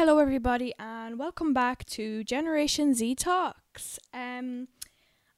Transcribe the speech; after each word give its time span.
Hello, 0.00 0.16
everybody, 0.16 0.72
and 0.78 1.18
welcome 1.18 1.52
back 1.52 1.84
to 1.84 2.24
Generation 2.24 2.94
Z 2.94 3.16
Talks. 3.16 3.98
Um, 4.14 4.68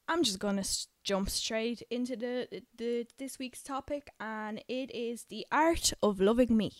I'm 0.07 0.23
just 0.23 0.39
gonna 0.39 0.61
s- 0.61 0.87
jump 1.03 1.29
straight 1.29 1.83
into 1.91 2.15
the, 2.15 2.63
the 2.73 3.05
this 3.17 3.37
week's 3.37 3.61
topic, 3.61 4.11
and 4.21 4.63
it 4.69 4.89
is 4.95 5.25
the 5.25 5.45
art 5.51 5.91
of 6.01 6.21
loving 6.21 6.55
me. 6.55 6.71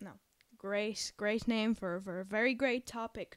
Now, 0.00 0.20
great, 0.56 1.10
great 1.16 1.48
name 1.48 1.74
for 1.74 2.00
for 2.00 2.20
a 2.20 2.24
very 2.24 2.54
great 2.54 2.86
topic. 2.86 3.36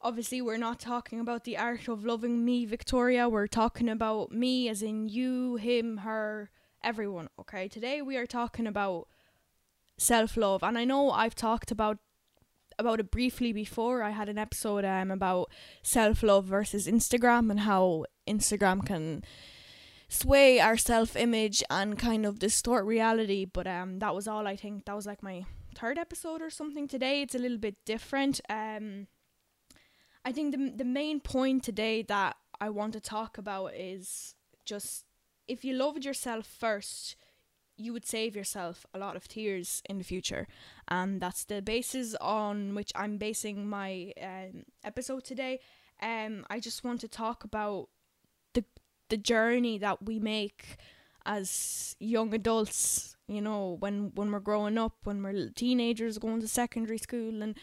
Obviously, 0.00 0.40
we're 0.40 0.56
not 0.56 0.78
talking 0.78 1.18
about 1.18 1.42
the 1.42 1.58
art 1.58 1.88
of 1.88 2.04
loving 2.04 2.44
me, 2.44 2.66
Victoria. 2.66 3.28
We're 3.28 3.48
talking 3.48 3.88
about 3.88 4.30
me, 4.30 4.68
as 4.68 4.80
in 4.80 5.08
you, 5.08 5.56
him, 5.56 5.96
her, 5.98 6.50
everyone. 6.84 7.30
Okay, 7.40 7.66
today 7.66 8.00
we 8.00 8.16
are 8.16 8.26
talking 8.28 8.68
about 8.68 9.08
self 9.96 10.36
love, 10.36 10.62
and 10.62 10.78
I 10.78 10.84
know 10.84 11.10
I've 11.10 11.34
talked 11.34 11.72
about 11.72 11.98
about 12.78 13.00
it 13.00 13.10
briefly 13.10 13.52
before. 13.52 14.02
I 14.02 14.10
had 14.10 14.28
an 14.28 14.38
episode 14.38 14.84
um 14.84 15.10
about 15.10 15.50
self 15.82 16.22
love 16.22 16.44
versus 16.44 16.86
Instagram 16.86 17.50
and 17.50 17.60
how 17.60 18.04
Instagram 18.28 18.84
can 18.86 19.24
sway 20.08 20.58
our 20.60 20.76
self 20.76 21.16
image 21.16 21.62
and 21.70 21.98
kind 21.98 22.24
of 22.24 22.38
distort 22.38 22.84
reality. 22.86 23.44
But 23.44 23.66
um 23.66 23.98
that 23.98 24.14
was 24.14 24.28
all 24.28 24.46
I 24.46 24.56
think. 24.56 24.84
That 24.84 24.96
was 24.96 25.06
like 25.06 25.22
my 25.22 25.44
third 25.74 25.98
episode 25.98 26.42
or 26.42 26.50
something 26.50 26.88
today. 26.88 27.22
It's 27.22 27.34
a 27.34 27.38
little 27.38 27.58
bit 27.58 27.76
different. 27.84 28.40
Um 28.48 29.08
I 30.24 30.32
think 30.32 30.54
the 30.54 30.72
the 30.76 30.84
main 30.84 31.20
point 31.20 31.64
today 31.64 32.02
that 32.02 32.36
I 32.60 32.70
want 32.70 32.92
to 32.94 33.00
talk 33.00 33.38
about 33.38 33.74
is 33.74 34.34
just 34.64 35.04
if 35.46 35.64
you 35.64 35.72
loved 35.74 36.04
yourself 36.04 36.46
first, 36.46 37.16
you 37.78 37.92
would 37.92 38.06
save 38.06 38.36
yourself 38.36 38.84
a 38.92 38.98
lot 38.98 39.16
of 39.16 39.28
tears 39.28 39.82
in 39.88 39.98
the 39.98 40.04
future 40.04 40.46
and 40.88 41.20
that's 41.20 41.44
the 41.44 41.62
basis 41.62 42.14
on 42.20 42.74
which 42.74 42.92
I'm 42.94 43.18
basing 43.18 43.68
my 43.68 44.12
um, 44.22 44.64
episode 44.84 45.24
today. 45.24 45.60
Um, 46.00 46.44
I 46.50 46.60
just 46.60 46.84
want 46.84 47.00
to 47.02 47.08
talk 47.08 47.44
about 47.44 47.88
the 48.54 48.64
the 49.08 49.16
journey 49.16 49.78
that 49.78 50.04
we 50.04 50.18
make 50.18 50.76
as 51.26 51.96
young 51.98 52.34
adults. 52.34 53.16
You 53.26 53.42
know, 53.42 53.76
when 53.80 54.12
when 54.14 54.32
we're 54.32 54.40
growing 54.40 54.78
up, 54.78 54.96
when 55.04 55.22
we're 55.22 55.50
teenagers 55.50 56.18
going 56.18 56.40
to 56.40 56.48
secondary 56.48 56.98
school, 56.98 57.42
and 57.42 57.56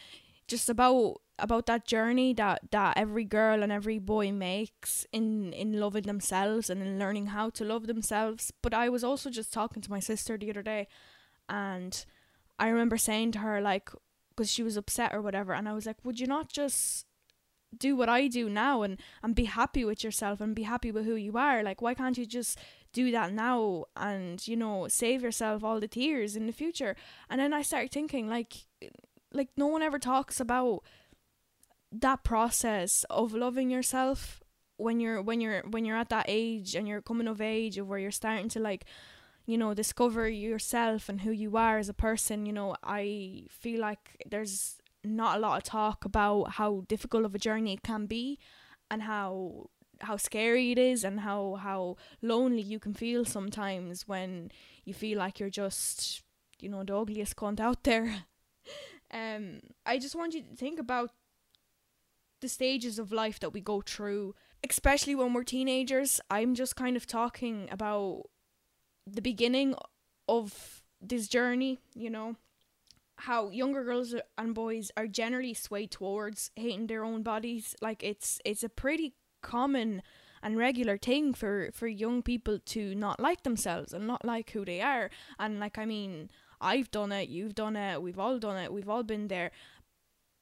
just 0.47 0.69
about 0.69 1.21
about 1.37 1.65
that 1.65 1.85
journey 1.85 2.33
that 2.33 2.59
that 2.71 2.97
every 2.97 3.25
girl 3.25 3.61
and 3.61 3.71
every 3.71 3.99
boy 3.99 4.31
makes 4.31 5.05
in 5.11 5.51
in 5.53 5.79
loving 5.79 6.03
themselves 6.03 6.69
and 6.69 6.81
in 6.81 6.97
learning 6.97 7.27
how 7.27 7.49
to 7.51 7.65
love 7.65 7.87
themselves. 7.87 8.51
But 8.61 8.73
I 8.73 8.89
was 8.89 9.03
also 9.03 9.29
just 9.29 9.51
talking 9.51 9.81
to 9.81 9.91
my 9.91 9.99
sister 9.99 10.37
the 10.37 10.49
other 10.49 10.63
day, 10.63 10.87
and 11.49 12.05
I 12.57 12.69
remember 12.69 12.97
saying 12.97 13.33
to 13.33 13.39
her 13.39 13.61
like 13.61 13.89
because 14.29 14.51
she 14.51 14.63
was 14.63 14.77
upset 14.77 15.13
or 15.13 15.21
whatever 15.21 15.53
and 15.53 15.67
I 15.67 15.73
was 15.73 15.85
like 15.85 15.97
would 16.03 16.19
you 16.19 16.27
not 16.27 16.51
just 16.51 17.05
do 17.77 17.95
what 17.95 18.09
I 18.09 18.27
do 18.27 18.49
now 18.49 18.81
and 18.83 18.99
and 19.23 19.35
be 19.35 19.45
happy 19.45 19.83
with 19.83 20.03
yourself 20.03 20.41
and 20.41 20.55
be 20.55 20.63
happy 20.63 20.91
with 20.91 21.05
who 21.05 21.15
you 21.15 21.37
are 21.37 21.63
like 21.63 21.81
why 21.81 21.93
can't 21.93 22.17
you 22.17 22.25
just 22.25 22.59
do 22.93 23.11
that 23.11 23.33
now 23.33 23.85
and 23.95 24.45
you 24.47 24.55
know 24.55 24.87
save 24.87 25.21
yourself 25.21 25.63
all 25.63 25.79
the 25.79 25.87
tears 25.87 26.35
in 26.35 26.45
the 26.45 26.53
future 26.53 26.95
and 27.29 27.39
then 27.39 27.53
I 27.53 27.61
started 27.61 27.91
thinking 27.91 28.29
like 28.29 28.53
like 29.33 29.49
no 29.57 29.67
one 29.67 29.81
ever 29.81 29.99
talks 29.99 30.39
about 30.39 30.83
that 31.91 32.23
process 32.23 33.05
of 33.09 33.33
loving 33.33 33.69
yourself 33.69 34.41
when 34.77 34.99
you're 34.99 35.21
when 35.21 35.39
you're 35.39 35.61
when 35.69 35.85
you're 35.85 35.97
at 35.97 36.09
that 36.09 36.25
age 36.27 36.75
and 36.75 36.87
you're 36.87 37.01
coming 37.01 37.27
of 37.27 37.39
age 37.39 37.77
of 37.77 37.87
where 37.87 37.99
you're 37.99 38.11
starting 38.11 38.49
to 38.49 38.59
like 38.59 38.85
you 39.45 39.57
know 39.57 39.73
discover 39.73 40.27
yourself 40.27 41.07
and 41.07 41.21
who 41.21 41.31
you 41.31 41.55
are 41.55 41.77
as 41.77 41.87
a 41.87 41.93
person 41.93 42.45
you 42.45 42.51
know 42.51 42.75
i 42.83 43.43
feel 43.49 43.79
like 43.79 44.21
there's 44.29 44.77
not 45.03 45.37
a 45.37 45.39
lot 45.39 45.57
of 45.57 45.63
talk 45.63 46.03
about 46.03 46.53
how 46.53 46.83
difficult 46.87 47.25
of 47.25 47.35
a 47.35 47.39
journey 47.39 47.73
it 47.73 47.83
can 47.83 48.05
be 48.05 48.39
and 48.89 49.03
how 49.03 49.69
how 50.01 50.17
scary 50.17 50.71
it 50.71 50.77
is 50.77 51.03
and 51.03 51.21
how 51.21 51.55
how 51.55 51.95
lonely 52.21 52.61
you 52.61 52.79
can 52.79 52.93
feel 52.93 53.23
sometimes 53.23 54.07
when 54.07 54.51
you 54.83 54.93
feel 54.93 55.17
like 55.17 55.39
you're 55.39 55.49
just 55.49 56.21
you 56.59 56.67
know 56.67 56.83
the 56.83 56.95
ugliest 56.95 57.35
cunt 57.35 57.59
out 57.59 57.83
there. 57.83 58.15
Um 59.11 59.59
i 59.85 59.99
just 59.99 60.15
want 60.15 60.33
you 60.33 60.41
to 60.41 60.55
think 60.55 60.79
about 60.79 61.11
the 62.41 62.49
stages 62.49 62.99
of 62.99 63.11
life 63.11 63.39
that 63.39 63.51
we 63.53 63.61
go 63.61 63.81
through 63.81 64.35
especially 64.67 65.15
when 65.15 65.33
we're 65.33 65.43
teenagers 65.43 66.19
i'm 66.29 66.55
just 66.55 66.75
kind 66.75 66.97
of 66.97 67.05
talking 67.05 67.67
about 67.71 68.23
the 69.07 69.21
beginning 69.21 69.75
of 70.27 70.81
this 71.01 71.27
journey, 71.27 71.79
you 71.93 72.09
know, 72.09 72.35
how 73.17 73.49
younger 73.49 73.83
girls 73.83 74.13
and 74.37 74.53
boys 74.53 74.91
are 74.97 75.07
generally 75.07 75.53
swayed 75.53 75.91
towards 75.91 76.51
hating 76.55 76.87
their 76.87 77.03
own 77.03 77.23
bodies. 77.23 77.75
Like 77.81 78.03
it's 78.03 78.39
it's 78.43 78.63
a 78.63 78.69
pretty 78.69 79.13
common 79.41 80.01
and 80.41 80.57
regular 80.57 80.97
thing 80.97 81.33
for 81.33 81.69
for 81.73 81.87
young 81.87 82.21
people 82.21 82.59
to 82.59 82.95
not 82.95 83.19
like 83.19 83.43
themselves 83.43 83.93
and 83.93 84.07
not 84.07 84.25
like 84.25 84.49
who 84.51 84.65
they 84.65 84.81
are. 84.81 85.09
And 85.39 85.59
like 85.59 85.77
I 85.77 85.85
mean, 85.85 86.29
I've 86.59 86.91
done 86.91 87.11
it, 87.11 87.29
you've 87.29 87.55
done 87.55 87.75
it, 87.75 88.01
we've 88.01 88.19
all 88.19 88.39
done 88.39 88.57
it, 88.57 88.73
we've 88.73 88.89
all 88.89 89.03
been 89.03 89.27
there. 89.27 89.51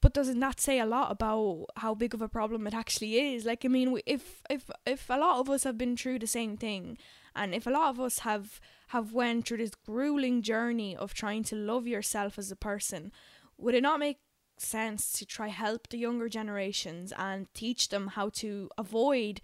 But 0.03 0.13
doesn't 0.13 0.41
that 0.41 0.59
say 0.59 0.79
a 0.79 0.85
lot 0.85 1.11
about 1.11 1.67
how 1.77 1.95
big 1.95 2.13
of 2.13 2.21
a 2.21 2.27
problem 2.27 2.67
it 2.67 2.73
actually 2.73 3.35
is? 3.35 3.45
Like 3.45 3.63
I 3.63 3.69
mean, 3.69 3.97
if 4.05 4.41
if 4.49 4.69
if 4.85 5.09
a 5.09 5.17
lot 5.17 5.39
of 5.39 5.49
us 5.49 5.63
have 5.63 5.77
been 5.77 5.95
through 5.95 6.19
the 6.19 6.27
same 6.27 6.57
thing 6.57 6.97
and 7.35 7.55
if 7.55 7.65
a 7.65 7.69
lot 7.69 7.89
of 7.89 8.01
us 8.01 8.19
have 8.19 8.59
have 8.87 9.13
went 9.13 9.47
through 9.47 9.57
this 9.57 9.75
grueling 9.85 10.41
journey 10.41 10.93
of 10.95 11.13
trying 11.13 11.43
to 11.43 11.55
love 11.55 11.87
yourself 11.87 12.37
as 12.37 12.51
a 12.51 12.55
person 12.55 13.11
would 13.57 13.75
it 13.75 13.81
not 13.81 13.99
make 13.99 14.19
sense 14.57 15.11
to 15.13 15.25
try 15.25 15.47
help 15.47 15.87
the 15.89 15.97
younger 15.97 16.29
generations 16.29 17.13
and 17.17 17.51
teach 17.53 17.89
them 17.89 18.07
how 18.07 18.29
to 18.29 18.69
avoid 18.77 19.41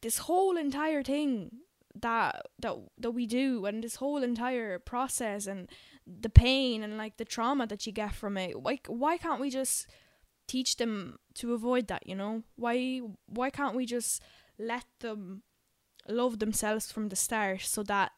this 0.00 0.18
whole 0.18 0.56
entire 0.56 1.02
thing 1.02 1.50
that 1.94 2.46
that 2.58 2.76
that 2.98 3.12
we 3.12 3.26
do 3.26 3.66
and 3.66 3.82
this 3.82 3.96
whole 3.96 4.22
entire 4.22 4.78
process 4.78 5.46
and 5.46 5.68
the 6.06 6.28
pain 6.28 6.82
and 6.82 6.98
like 6.98 7.16
the 7.16 7.24
trauma 7.24 7.66
that 7.66 7.86
you 7.86 7.92
get 7.92 8.14
from 8.14 8.36
it 8.36 8.60
why 8.60 8.78
why 8.88 9.16
can't 9.16 9.40
we 9.40 9.48
just 9.50 9.86
teach 10.46 10.76
them 10.76 11.18
to 11.34 11.54
avoid 11.54 11.88
that 11.88 12.06
you 12.06 12.14
know? 12.14 12.42
Why 12.56 13.00
why 13.26 13.50
can't 13.50 13.74
we 13.74 13.86
just 13.86 14.22
let 14.58 14.84
them 15.00 15.42
love 16.08 16.38
themselves 16.38 16.92
from 16.92 17.08
the 17.08 17.16
start 17.16 17.62
so 17.62 17.82
that 17.84 18.12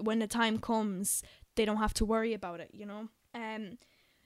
when 0.00 0.18
the 0.18 0.26
time 0.26 0.58
comes 0.58 1.22
they 1.56 1.64
don't 1.64 1.78
have 1.78 1.94
to 1.94 2.04
worry 2.04 2.34
about 2.34 2.60
it 2.60 2.70
you 2.72 2.86
know? 2.86 3.08
Um 3.34 3.78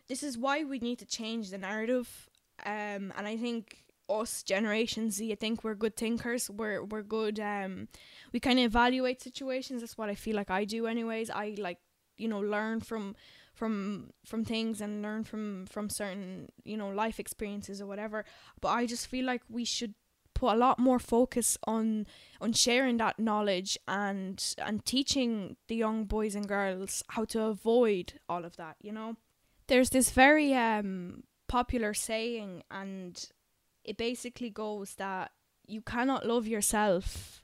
this 0.09 0.23
is 0.23 0.39
why 0.39 0.65
we 0.65 0.79
need 0.79 0.99
to 0.99 1.07
change 1.07 1.51
the 1.51 1.59
narrative 1.59 2.29
um 2.65 3.13
and 3.17 3.27
i 3.27 3.37
think 3.37 3.85
us 4.09 4.43
generation 4.43 5.11
z 5.11 5.31
i 5.31 5.35
think 5.35 5.63
we're 5.63 5.75
good 5.75 5.95
thinkers 5.97 6.49
we're 6.49 6.83
we're 6.83 7.03
good 7.03 7.39
um 7.39 7.89
we 8.33 8.41
kind 8.41 8.59
of 8.59 8.65
evaluate 8.65 9.21
situations 9.21 9.83
that's 9.83 9.99
what 9.99 10.09
i 10.09 10.15
feel 10.15 10.35
like 10.35 10.51
i 10.51 10.65
do 10.65 10.87
anyways 10.87 11.29
i 11.29 11.55
like 11.59 11.79
you 12.19 12.29
know 12.29 12.41
learn 12.41 12.81
from 12.81 13.15
from 13.55 14.11
from 14.25 14.45
things 14.45 14.81
and 14.81 15.03
learn 15.03 15.25
from 15.25 15.67
from 15.67 15.89
certain 15.91 16.49
you 16.65 16.77
know 16.77 16.89
life 16.89 17.19
experiences 17.19 17.81
or 17.81 17.87
whatever. 17.87 18.25
But 18.61 18.69
i 18.69 18.87
just 18.87 19.07
feel 19.07 19.25
like 19.25 19.43
we 19.49 19.65
should 19.65 19.95
put 20.35 20.55
a 20.55 20.57
lot 20.57 20.79
more 20.79 21.01
focus 21.01 21.59
on 21.67 22.07
on 22.41 22.53
sharing 22.53 22.97
that 22.99 23.19
knowledge 23.19 23.77
and 23.89 24.55
and 24.59 24.85
teaching 24.85 25.57
the 25.67 25.75
young 25.75 26.05
boys 26.05 26.37
and 26.37 26.47
girls 26.47 27.03
how 27.09 27.25
to 27.25 27.43
avoid 27.43 28.15
all 28.29 28.45
of 28.45 28.57
that 28.57 28.77
you 28.81 28.93
know? 28.93 29.17
There's 29.67 29.91
this 29.91 30.11
very 30.11 30.55
um 30.55 31.25
popular 31.49 31.93
saying 31.95 32.63
and 32.71 33.29
it 33.85 33.97
basically 33.97 34.51
goes 34.51 34.95
that 34.95 35.33
you 35.67 35.83
cannot 35.83 36.27
love 36.27 36.47
yourself 36.47 37.43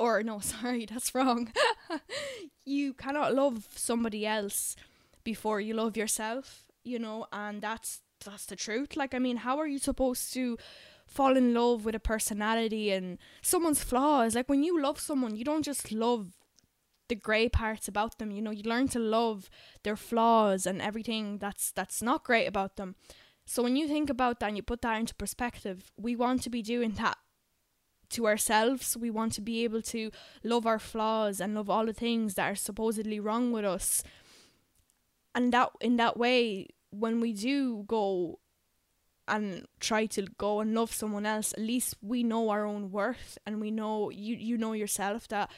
or 0.00 0.22
no 0.22 0.38
sorry 0.54 0.86
that's 0.86 1.14
wrong 1.14 1.52
you 2.64 2.94
cannot 2.94 3.34
love 3.34 3.68
somebody 3.74 4.26
else 4.26 4.74
before 5.22 5.60
you 5.60 5.74
love 5.74 5.96
yourself 5.96 6.64
you 6.82 6.98
know 6.98 7.26
and 7.32 7.60
that's 7.62 8.00
that's 8.24 8.46
the 8.46 8.56
truth 8.56 8.96
like 8.96 9.14
i 9.14 9.18
mean 9.18 9.38
how 9.38 9.58
are 9.58 9.66
you 9.66 9.78
supposed 9.78 10.32
to 10.32 10.56
fall 11.10 11.36
in 11.36 11.52
love 11.52 11.84
with 11.84 11.94
a 11.94 12.00
personality 12.00 12.90
and 12.92 13.18
someone's 13.42 13.82
flaws. 13.82 14.36
Like 14.36 14.48
when 14.48 14.62
you 14.62 14.80
love 14.80 15.00
someone, 15.00 15.36
you 15.36 15.44
don't 15.44 15.64
just 15.64 15.90
love 15.90 16.36
the 17.08 17.16
grey 17.16 17.48
parts 17.48 17.88
about 17.88 18.18
them. 18.18 18.30
You 18.30 18.40
know, 18.40 18.52
you 18.52 18.62
learn 18.62 18.86
to 18.88 19.00
love 19.00 19.50
their 19.82 19.96
flaws 19.96 20.66
and 20.66 20.80
everything 20.80 21.38
that's 21.38 21.72
that's 21.72 22.00
not 22.00 22.24
great 22.24 22.46
about 22.46 22.76
them. 22.76 22.94
So 23.44 23.64
when 23.64 23.74
you 23.74 23.88
think 23.88 24.08
about 24.08 24.38
that 24.38 24.46
and 24.46 24.56
you 24.56 24.62
put 24.62 24.82
that 24.82 25.00
into 25.00 25.14
perspective, 25.16 25.90
we 25.96 26.14
want 26.14 26.42
to 26.42 26.50
be 26.50 26.62
doing 26.62 26.92
that 26.92 27.18
to 28.10 28.26
ourselves. 28.26 28.96
We 28.96 29.10
want 29.10 29.32
to 29.34 29.40
be 29.40 29.64
able 29.64 29.82
to 29.82 30.10
love 30.42 30.66
our 30.66 30.78
flaws 30.78 31.40
and 31.40 31.54
love 31.54 31.70
all 31.70 31.86
the 31.86 31.92
things 31.92 32.34
that 32.34 32.50
are 32.50 32.56
supposedly 32.56 33.20
wrong 33.20 33.52
with 33.52 33.64
us. 33.64 34.02
And 35.34 35.52
that 35.52 35.70
in 35.80 35.96
that 35.96 36.16
way, 36.16 36.68
when 36.90 37.20
we 37.20 37.32
do 37.32 37.84
go 37.86 38.40
and 39.28 39.66
try 39.78 40.06
to 40.06 40.22
go 40.38 40.60
and 40.60 40.74
love 40.74 40.92
someone 40.92 41.24
else, 41.24 41.52
at 41.52 41.60
least 41.60 41.94
we 42.02 42.22
know 42.22 42.50
our 42.50 42.66
own 42.66 42.90
worth 42.90 43.38
and 43.46 43.60
we 43.60 43.70
know 43.70 44.10
you 44.10 44.34
you 44.36 44.58
know 44.58 44.72
yourself 44.72 45.28
that 45.28 45.50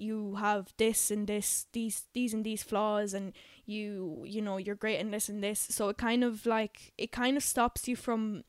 you 0.00 0.36
have 0.36 0.72
this 0.76 1.10
and 1.10 1.26
this 1.26 1.66
these 1.72 2.06
these 2.14 2.32
and 2.32 2.44
these 2.44 2.62
flaws 2.62 3.14
and 3.14 3.32
you 3.66 4.22
you 4.26 4.40
know 4.40 4.56
you're 4.56 4.74
great 4.74 5.00
in 5.00 5.10
this 5.10 5.28
and 5.28 5.42
this 5.42 5.60
so 5.60 5.88
it 5.88 5.98
kind 5.98 6.24
of 6.24 6.46
like 6.46 6.92
it 6.96 7.12
kind 7.12 7.36
of 7.36 7.42
stops 7.42 7.88
you 7.88 7.96
from 7.96 8.44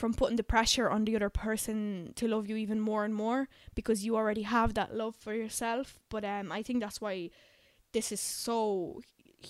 from 0.00 0.14
putting 0.14 0.36
the 0.36 0.42
pressure 0.42 0.88
on 0.88 1.04
the 1.04 1.14
other 1.14 1.28
person 1.28 2.12
to 2.16 2.26
love 2.26 2.48
you 2.48 2.56
even 2.56 2.80
more 2.80 3.04
and 3.04 3.14
more 3.14 3.48
because 3.74 4.02
you 4.02 4.16
already 4.16 4.42
have 4.42 4.72
that 4.72 4.96
love 4.96 5.14
for 5.14 5.34
yourself. 5.34 6.00
But 6.08 6.24
um 6.24 6.50
I 6.50 6.62
think 6.62 6.80
that's 6.80 7.02
why 7.02 7.30
this 7.92 8.10
is 8.10 8.20
so 8.20 9.02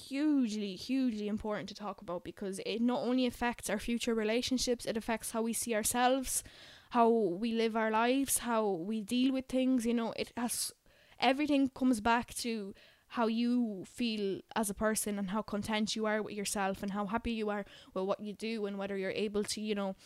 hugely 0.09 0.75
hugely 0.75 1.29
important 1.29 1.69
to 1.69 1.75
talk 1.75 2.01
about 2.01 2.25
because 2.25 2.61
it 2.65 2.81
not 2.81 3.01
only 3.01 3.27
affects 3.27 3.69
our 3.69 3.79
future 3.79 4.15
relationships 4.15 4.85
it 4.85 4.97
affects 4.97 5.33
how 5.33 5.43
we 5.43 5.53
see 5.53 5.75
ourselves 5.75 6.45
how 6.91 7.09
we 7.09 7.51
live 7.53 7.75
our 7.75 7.91
lives 7.91 8.39
how 8.39 8.63
we 8.71 9.01
deal 9.01 9.33
with 9.33 9.47
things 9.47 9.85
you 9.85 9.93
know 9.93 10.13
it 10.15 10.31
has 10.37 10.73
everything 11.19 11.69
comes 11.81 12.01
back 12.01 12.33
to 12.35 12.73
how 13.15 13.27
you 13.27 13.85
feel 13.85 14.41
as 14.55 14.71
a 14.71 14.75
person 14.75 15.19
and 15.19 15.31
how 15.31 15.43
content 15.43 15.97
you 15.97 16.07
are 16.07 16.23
with 16.23 16.35
yourself 16.35 16.85
and 16.85 16.93
how 16.93 17.07
happy 17.07 17.33
you 17.33 17.51
are 17.51 17.65
with 17.93 18.05
what 18.05 18.21
you 18.21 18.33
do 18.33 18.67
and 18.67 18.79
whether 18.79 18.97
you're 18.97 19.25
able 19.27 19.43
to 19.43 19.61
you 19.61 19.75
know 19.75 19.97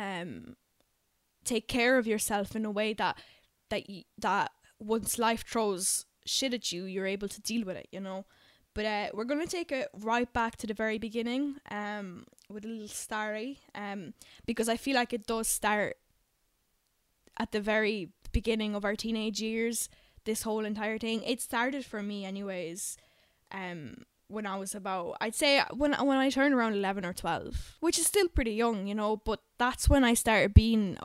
um 0.00 0.56
take 1.44 1.66
care 1.68 1.98
of 1.98 2.06
yourself 2.06 2.54
in 2.54 2.64
a 2.64 2.70
way 2.70 2.92
that 2.92 3.18
that 3.70 3.82
that 4.18 4.50
once 4.78 5.18
life 5.18 5.44
throws 5.46 6.06
shit 6.24 6.54
at 6.54 6.72
you 6.72 6.84
you're 6.84 7.06
able 7.06 7.28
to 7.28 7.40
deal 7.40 7.64
with 7.64 7.76
it 7.76 7.88
you 7.90 8.00
know 8.00 8.24
but 8.74 8.84
uh, 8.84 9.08
we're 9.14 9.24
going 9.24 9.44
to 9.44 9.50
take 9.50 9.72
it 9.72 9.88
right 9.98 10.32
back 10.32 10.56
to 10.56 10.66
the 10.66 10.74
very 10.74 10.98
beginning 10.98 11.56
um, 11.70 12.24
with 12.48 12.64
a 12.64 12.68
little 12.68 12.88
starry 12.88 13.58
um, 13.74 14.14
because 14.46 14.68
I 14.68 14.76
feel 14.76 14.94
like 14.94 15.12
it 15.12 15.26
does 15.26 15.48
start 15.48 15.96
at 17.38 17.52
the 17.52 17.60
very 17.60 18.10
beginning 18.32 18.74
of 18.74 18.84
our 18.84 18.94
teenage 18.94 19.40
years. 19.40 19.88
This 20.24 20.42
whole 20.42 20.64
entire 20.64 20.98
thing. 20.98 21.22
It 21.24 21.40
started 21.40 21.84
for 21.84 22.02
me, 22.02 22.24
anyways. 22.24 22.96
Um, 23.50 24.04
when 24.30 24.46
I 24.46 24.56
was 24.56 24.74
about, 24.74 25.16
I'd 25.20 25.34
say 25.34 25.62
when 25.72 25.92
when 25.92 26.18
I 26.18 26.30
turned 26.30 26.54
around 26.54 26.74
eleven 26.74 27.04
or 27.04 27.12
twelve, 27.12 27.76
which 27.80 27.98
is 27.98 28.06
still 28.06 28.28
pretty 28.28 28.52
young, 28.52 28.86
you 28.86 28.94
know. 28.94 29.16
But 29.16 29.40
that's 29.58 29.88
when 29.88 30.04
I 30.04 30.14
started 30.14 30.54
being 30.54 30.98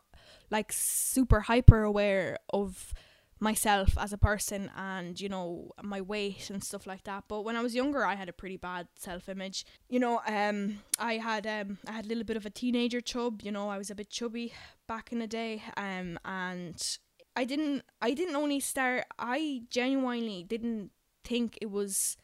like 0.49 0.71
super 0.71 1.41
hyper 1.41 1.83
aware 1.83 2.37
of 2.51 2.93
myself 3.39 3.97
as 3.97 4.13
a 4.13 4.17
person 4.17 4.71
and 4.77 5.19
you 5.19 5.27
know 5.27 5.71
my 5.83 5.99
weight 5.99 6.49
and 6.49 6.63
stuff 6.63 6.87
like 6.87 7.03
that 7.03 7.25
but 7.27 7.41
when 7.41 7.57
i 7.57 7.61
was 7.61 7.75
younger 7.75 8.05
i 8.05 8.15
had 8.15 8.29
a 8.29 8.33
pretty 8.33 8.55
bad 8.55 8.87
self-image 8.95 9.65
you 9.89 9.99
know 9.99 10.21
um 10.25 10.81
i 10.99 11.17
had 11.17 11.45
um 11.45 11.77
i 11.85 11.91
had 11.91 12.05
a 12.05 12.07
little 12.07 12.23
bit 12.23 12.37
of 12.37 12.45
a 12.45 12.49
teenager 12.49 13.01
chub 13.01 13.41
you 13.41 13.51
know 13.51 13.69
i 13.69 13.77
was 13.77 13.91
a 13.91 13.95
bit 13.95 14.09
chubby 14.09 14.53
back 14.87 15.11
in 15.11 15.19
the 15.19 15.27
day 15.27 15.61
um 15.75 16.17
and 16.23 16.97
i 17.35 17.43
didn't 17.43 17.83
i 18.01 18.13
didn't 18.13 18.37
only 18.37 18.59
start 18.59 19.03
i 19.19 19.61
genuinely 19.69 20.43
didn't 20.43 20.91
think 21.25 21.57
it 21.61 21.69
was 21.69 22.15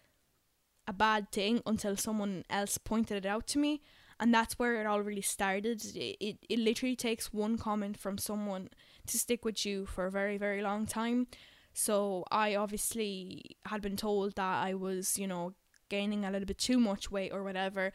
a 0.88 0.94
bad 0.94 1.32
thing 1.32 1.62
until 1.66 1.96
someone 1.96 2.44
else 2.50 2.78
pointed 2.78 3.26
it 3.26 3.28
out 3.28 3.48
to 3.48 3.60
me 3.60 3.82
and 4.20 4.34
that's 4.34 4.60
where 4.60 4.80
it 4.80 4.86
all 4.86 5.02
really 5.02 5.22
started 5.22 5.84
it, 5.96 6.18
it, 6.20 6.38
it 6.50 6.60
literally 6.60 6.96
takes 6.96 7.34
one 7.34 7.58
comment 7.58 7.98
from 7.98 8.18
someone 8.18 8.70
to 9.08 9.18
stick 9.18 9.46
with 9.46 9.66
you 9.66 9.86
for 9.86 10.06
a 10.06 10.12
very, 10.12 10.38
very 10.38 10.62
long 10.62 10.86
time. 10.86 11.28
So 11.74 12.26
I 12.32 12.56
obviously 12.56 13.58
had 13.66 13.82
been 13.82 13.98
told 13.98 14.36
that 14.36 14.64
I 14.66 14.74
was, 14.74 15.18
you 15.18 15.28
know, 15.28 15.54
gaining 15.90 16.26
a 16.26 16.32
little 16.32 16.46
bit 16.46 16.58
too 16.58 16.80
much 16.80 17.12
weight 17.12 17.32
or 17.32 17.44
whatever. 17.44 17.94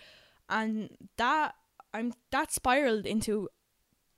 And 0.48 0.90
that 1.16 1.54
I'm 1.92 2.14
that 2.30 2.52
spiraled 2.52 3.06
into 3.06 3.48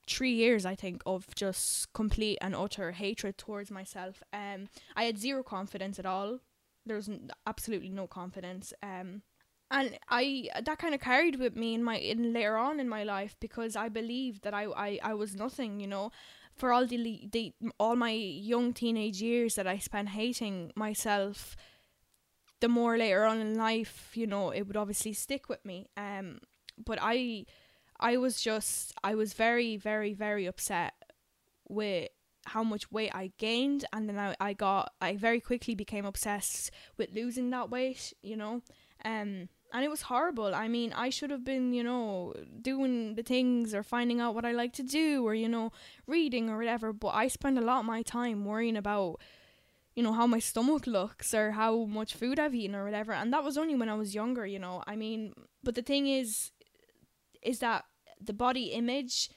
three 0.06 0.32
years 0.32 0.64
I 0.64 0.74
think 0.74 1.02
of 1.04 1.26
just 1.34 1.92
complete 1.92 2.38
and 2.40 2.54
utter 2.54 2.92
hatred 2.92 3.36
towards 3.38 3.70
myself. 3.70 4.22
Um 4.32 4.68
I 4.96 5.04
had 5.04 5.18
zero 5.18 5.42
confidence 5.42 5.98
at 5.98 6.06
all. 6.06 6.40
There 6.88 6.96
was 6.96 7.10
absolutely 7.46 7.90
no 7.90 8.06
confidence. 8.06 8.72
Um 8.82 9.22
and 9.70 9.98
I 10.08 10.48
that 10.64 10.78
kind 10.78 10.94
of 10.94 11.00
carried 11.00 11.38
with 11.38 11.54
me 11.54 11.74
in 11.74 11.84
my 11.84 11.98
in 11.98 12.32
later 12.32 12.56
on 12.56 12.80
in 12.80 12.88
my 12.88 13.04
life 13.04 13.36
because 13.38 13.76
I 13.76 13.88
believed 13.88 14.42
that 14.44 14.54
I, 14.54 14.64
I, 14.64 14.98
I 15.02 15.14
was 15.14 15.34
nothing, 15.34 15.78
you 15.78 15.86
know 15.86 16.10
for 16.58 16.72
all 16.72 16.86
the, 16.86 17.28
the 17.30 17.54
all 17.78 17.96
my 17.96 18.10
young 18.10 18.72
teenage 18.74 19.22
years 19.22 19.54
that 19.54 19.66
I 19.66 19.78
spent 19.78 20.10
hating 20.10 20.72
myself, 20.74 21.56
the 22.60 22.68
more 22.68 22.98
later 22.98 23.24
on 23.24 23.38
in 23.40 23.54
life, 23.54 24.10
you 24.14 24.26
know, 24.26 24.50
it 24.50 24.62
would 24.62 24.76
obviously 24.76 25.12
stick 25.12 25.48
with 25.48 25.64
me. 25.64 25.86
Um, 25.96 26.40
but 26.84 26.98
I, 27.00 27.46
I 28.00 28.16
was 28.16 28.40
just, 28.40 28.92
I 29.04 29.14
was 29.14 29.32
very, 29.32 29.76
very, 29.76 30.12
very 30.12 30.46
upset 30.46 30.94
with 31.68 32.08
how 32.48 32.62
much 32.62 32.90
weight 32.90 33.12
I 33.14 33.32
gained, 33.38 33.84
and 33.92 34.08
then 34.08 34.18
I, 34.18 34.36
I 34.40 34.52
got, 34.52 34.92
I 35.00 35.16
very 35.16 35.40
quickly 35.40 35.74
became 35.74 36.04
obsessed 36.04 36.70
with 36.96 37.14
losing 37.14 37.50
that 37.50 37.70
weight, 37.70 38.12
you 38.22 38.36
know, 38.36 38.62
um 39.04 39.48
and 39.72 39.84
it 39.84 39.90
was 39.90 40.02
horrible. 40.02 40.54
I 40.54 40.66
mean, 40.66 40.92
I 40.94 41.10
should 41.10 41.30
have 41.30 41.44
been, 41.44 41.74
you 41.74 41.84
know, 41.84 42.34
doing 42.62 43.16
the 43.16 43.22
things 43.22 43.74
or 43.74 43.82
finding 43.82 44.18
out 44.18 44.34
what 44.34 44.46
I 44.46 44.52
like 44.52 44.72
to 44.74 44.82
do 44.82 45.26
or, 45.26 45.34
you 45.34 45.48
know, 45.48 45.72
reading 46.06 46.48
or 46.48 46.56
whatever. 46.56 46.92
But 46.92 47.08
I 47.08 47.28
spend 47.28 47.58
a 47.58 47.62
lot 47.62 47.80
of 47.80 47.84
my 47.84 48.02
time 48.02 48.46
worrying 48.46 48.78
about, 48.78 49.20
you 49.94 50.02
know, 50.02 50.14
how 50.14 50.26
my 50.26 50.38
stomach 50.38 50.86
looks 50.86 51.34
or 51.34 51.50
how 51.50 51.84
much 51.84 52.14
food 52.14 52.40
I've 52.40 52.54
eaten 52.54 52.74
or 52.74 52.84
whatever. 52.84 53.12
And 53.12 53.30
that 53.32 53.44
was 53.44 53.58
only 53.58 53.74
when 53.74 53.90
I 53.90 53.94
was 53.94 54.14
younger, 54.14 54.46
you 54.46 54.58
know. 54.58 54.82
I 54.86 54.96
mean, 54.96 55.34
but 55.62 55.74
the 55.74 55.82
thing 55.82 56.06
is, 56.06 56.50
is 57.42 57.58
that 57.58 57.84
the 58.18 58.32
body 58.32 58.72
image 58.72 59.28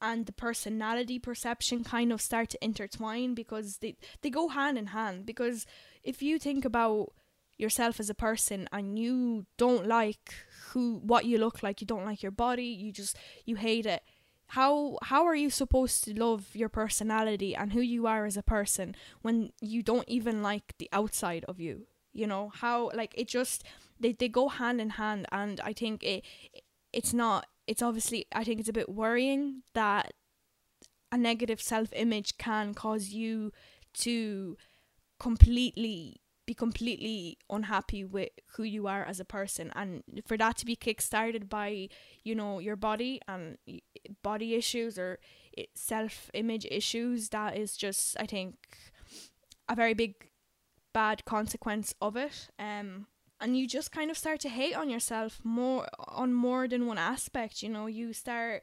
and 0.00 0.26
the 0.26 0.32
personality 0.32 1.18
perception 1.18 1.84
kind 1.84 2.12
of 2.12 2.20
start 2.20 2.50
to 2.50 2.64
intertwine 2.64 3.34
because 3.34 3.78
they, 3.78 3.96
they 4.22 4.30
go 4.30 4.48
hand 4.48 4.78
in 4.78 4.86
hand. 4.86 5.26
Because 5.26 5.66
if 6.02 6.22
you 6.22 6.38
think 6.38 6.64
about, 6.64 7.12
yourself 7.60 8.00
as 8.00 8.08
a 8.08 8.14
person 8.14 8.66
and 8.72 8.98
you 8.98 9.44
don't 9.58 9.86
like 9.86 10.34
who 10.68 11.00
what 11.04 11.26
you 11.26 11.36
look 11.36 11.62
like 11.62 11.80
you 11.80 11.86
don't 11.86 12.06
like 12.06 12.22
your 12.22 12.32
body 12.32 12.64
you 12.64 12.90
just 12.90 13.16
you 13.44 13.56
hate 13.56 13.84
it 13.84 14.02
how 14.48 14.98
how 15.02 15.26
are 15.26 15.34
you 15.34 15.50
supposed 15.50 16.02
to 16.02 16.18
love 16.18 16.48
your 16.54 16.68
personality 16.68 17.54
and 17.54 17.72
who 17.72 17.80
you 17.80 18.06
are 18.06 18.24
as 18.24 18.36
a 18.36 18.42
person 18.42 18.96
when 19.20 19.52
you 19.60 19.82
don't 19.82 20.08
even 20.08 20.42
like 20.42 20.74
the 20.78 20.88
outside 20.92 21.44
of 21.46 21.60
you 21.60 21.86
you 22.12 22.26
know 22.26 22.50
how 22.56 22.90
like 22.94 23.12
it 23.16 23.28
just 23.28 23.62
they, 24.00 24.12
they 24.12 24.28
go 24.28 24.48
hand 24.48 24.80
in 24.80 24.90
hand 24.90 25.26
and 25.30 25.60
i 25.60 25.72
think 25.72 26.02
it 26.02 26.24
it's 26.92 27.12
not 27.12 27.46
it's 27.70 27.82
obviously 27.82 28.26
i 28.32 28.42
think 28.42 28.58
it's 28.58 28.68
a 28.68 28.78
bit 28.80 28.88
worrying 28.88 29.62
that 29.74 30.12
a 31.12 31.16
negative 31.16 31.60
self-image 31.60 32.36
can 32.36 32.74
cause 32.74 33.08
you 33.10 33.52
to 33.94 34.56
completely 35.18 36.20
be 36.46 36.54
completely 36.54 37.38
unhappy 37.48 38.04
with 38.04 38.30
who 38.56 38.64
you 38.64 38.88
are 38.88 39.04
as 39.04 39.20
a 39.20 39.24
person. 39.24 39.70
And 39.76 40.02
for 40.26 40.36
that 40.36 40.56
to 40.56 40.66
be 40.66 40.74
kick-started 40.74 41.48
by 41.48 41.88
you 42.24 42.34
know 42.34 42.58
your 42.58 42.74
body 42.74 43.20
and 43.28 43.56
body 44.22 44.54
issues 44.54 44.98
or 44.98 45.20
self-image 45.74 46.66
issues 46.68 47.28
that 47.28 47.56
is 47.56 47.76
just 47.76 48.16
i 48.18 48.26
think 48.26 48.54
a 49.68 49.76
very 49.76 49.94
big 49.94 50.14
bad 50.92 51.24
consequence 51.24 51.94
of 52.00 52.16
it. 52.16 52.48
Um 52.58 53.06
and 53.40 53.56
you 53.56 53.66
just 53.66 53.90
kind 53.92 54.10
of 54.10 54.18
start 54.18 54.40
to 54.40 54.48
hate 54.48 54.74
on 54.74 54.90
yourself 54.90 55.40
more 55.44 55.86
on 56.08 56.32
more 56.32 56.68
than 56.68 56.86
one 56.86 56.98
aspect 56.98 57.62
you 57.62 57.68
know 57.68 57.86
you 57.86 58.12
start 58.12 58.62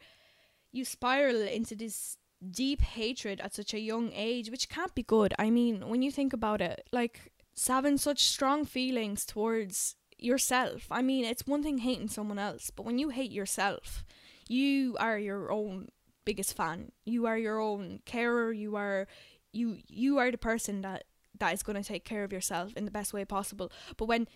you 0.71 0.85
spiral 0.85 1.41
into 1.41 1.75
this 1.75 2.17
deep 2.51 2.81
hatred 2.81 3.41
at 3.41 3.55
such 3.55 3.73
a 3.73 3.79
young 3.79 4.11
age 4.13 4.51
which 4.51 4.69
can't 4.69 4.93
be 4.93 5.01
good 5.03 5.33
i 5.39 5.49
mean 5.49 5.89
when 5.89 6.01
you 6.01 6.11
think 6.11 6.33
about 6.33 6.61
it 6.61 6.87
like 6.91 7.31
having 7.67 7.97
such 7.97 8.27
strong 8.27 8.65
feelings 8.65 9.25
towards 9.25 9.95
yourself. 10.17 10.87
I 10.91 11.01
mean, 11.01 11.25
it's 11.25 11.47
one 11.47 11.63
thing 11.63 11.79
hating 11.79 12.09
someone 12.09 12.39
else, 12.39 12.71
but 12.71 12.85
when 12.85 12.97
you 12.97 13.09
hate 13.09 13.31
yourself, 13.31 14.03
you 14.47 14.95
are 14.99 15.17
your 15.17 15.51
own 15.51 15.89
biggest 16.25 16.55
fan. 16.55 16.91
You 17.05 17.25
are 17.25 17.37
your 17.37 17.59
own 17.59 17.99
carer. 18.05 18.51
You 18.51 18.75
are 18.75 19.07
you 19.53 19.77
you 19.87 20.17
are 20.17 20.31
the 20.31 20.37
person 20.37 20.81
that 20.81 21.05
that 21.39 21.53
is 21.53 21.63
going 21.63 21.81
to 21.81 21.87
take 21.87 22.03
care 22.03 22.23
of 22.23 22.33
yourself 22.33 22.73
in 22.75 22.85
the 22.85 22.91
best 22.91 23.13
way 23.13 23.23
possible. 23.25 23.71
But 23.95 24.05
when 24.05 24.27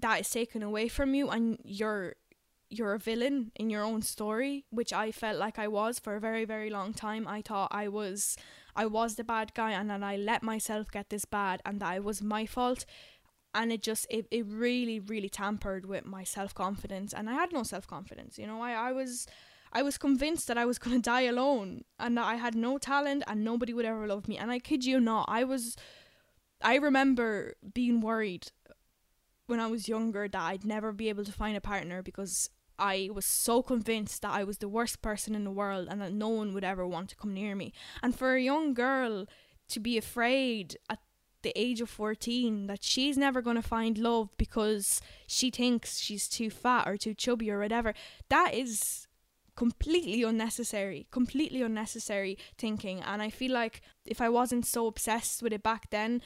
that 0.00 0.20
is 0.20 0.30
taken 0.30 0.62
away 0.62 0.88
from 0.88 1.14
you 1.14 1.28
and 1.30 1.58
you're 1.64 2.14
you're 2.70 2.92
a 2.92 2.98
villain 2.98 3.50
in 3.56 3.70
your 3.70 3.82
own 3.82 4.02
story, 4.02 4.66
which 4.70 4.92
I 4.92 5.10
felt 5.10 5.38
like 5.38 5.58
I 5.58 5.68
was 5.68 5.98
for 5.98 6.16
a 6.16 6.20
very 6.20 6.44
very 6.44 6.70
long 6.70 6.92
time. 6.92 7.26
I 7.26 7.42
thought 7.42 7.68
I 7.70 7.88
was 7.88 8.36
I 8.76 8.86
was 8.86 9.16
the 9.16 9.24
bad 9.24 9.54
guy 9.54 9.72
and 9.72 9.88
then 9.90 10.04
I 10.04 10.16
let 10.16 10.42
myself 10.42 10.90
get 10.90 11.10
this 11.10 11.24
bad 11.24 11.60
and 11.64 11.80
that 11.80 11.96
it 11.96 12.04
was 12.04 12.22
my 12.22 12.46
fault. 12.46 12.84
And 13.54 13.72
it 13.72 13.82
just 13.82 14.06
it, 14.10 14.26
it 14.30 14.44
really 14.46 15.00
really 15.00 15.30
tampered 15.30 15.86
with 15.86 16.04
my 16.04 16.24
self-confidence 16.24 17.14
and 17.14 17.30
I 17.30 17.34
had 17.34 17.52
no 17.52 17.62
self-confidence 17.62 18.38
you 18.38 18.46
know? 18.46 18.60
I, 18.60 18.72
I 18.72 18.92
was 18.92 19.26
I 19.72 19.82
was 19.82 19.98
convinced 19.98 20.46
that 20.48 20.58
I 20.58 20.66
was 20.66 20.78
going 20.82 20.96
to 20.96 21.02
die 21.02 21.22
alone 21.22 21.84
and 21.98 22.16
that 22.18 22.26
I 22.26 22.36
had 22.36 22.54
no 22.54 22.78
talent 22.78 23.24
and 23.26 23.44
nobody 23.44 23.72
would 23.72 23.86
ever 23.86 24.06
love 24.06 24.28
me. 24.28 24.36
And 24.36 24.50
I 24.50 24.58
kid 24.58 24.84
you 24.84 25.00
not 25.00 25.24
I 25.28 25.44
was 25.44 25.74
I 26.60 26.76
remember 26.76 27.54
being 27.72 28.00
worried 28.00 28.50
when 29.48 29.60
I 29.60 29.66
was 29.66 29.88
younger 29.88 30.28
that 30.28 30.40
I'd 30.40 30.64
never 30.64 30.92
be 30.92 31.08
able 31.08 31.24
to 31.24 31.32
find 31.32 31.56
a 31.56 31.60
partner 31.60 32.02
because 32.02 32.50
I 32.78 33.10
was 33.12 33.24
so 33.24 33.62
convinced 33.62 34.22
that 34.22 34.30
I 34.30 34.44
was 34.44 34.58
the 34.58 34.68
worst 34.68 35.02
person 35.02 35.34
in 35.34 35.44
the 35.44 35.50
world 35.50 35.88
and 35.90 36.00
that 36.00 36.12
no 36.12 36.28
one 36.28 36.54
would 36.54 36.64
ever 36.64 36.86
want 36.86 37.08
to 37.10 37.16
come 37.16 37.34
near 37.34 37.56
me. 37.56 37.72
And 38.02 38.16
for 38.16 38.34
a 38.34 38.42
young 38.42 38.74
girl 38.74 39.26
to 39.70 39.80
be 39.80 39.98
afraid 39.98 40.76
at 40.88 41.00
the 41.42 41.52
age 41.56 41.80
of 41.80 41.88
14 41.88 42.66
that 42.66 42.82
she's 42.82 43.16
never 43.16 43.40
going 43.40 43.56
to 43.56 43.62
find 43.62 43.96
love 43.96 44.28
because 44.36 45.00
she 45.26 45.50
thinks 45.50 45.98
she's 45.98 46.28
too 46.28 46.50
fat 46.50 46.86
or 46.86 46.96
too 46.96 47.14
chubby 47.14 47.50
or 47.50 47.60
whatever 47.60 47.94
that 48.28 48.54
is 48.54 49.06
completely 49.54 50.24
unnecessary 50.24 51.06
completely 51.12 51.62
unnecessary 51.62 52.36
thinking 52.56 53.00
and 53.00 53.22
i 53.22 53.30
feel 53.30 53.52
like 53.52 53.82
if 54.04 54.20
i 54.20 54.28
wasn't 54.28 54.66
so 54.66 54.86
obsessed 54.86 55.42
with 55.42 55.52
it 55.52 55.62
back 55.62 55.90
then 55.90 56.20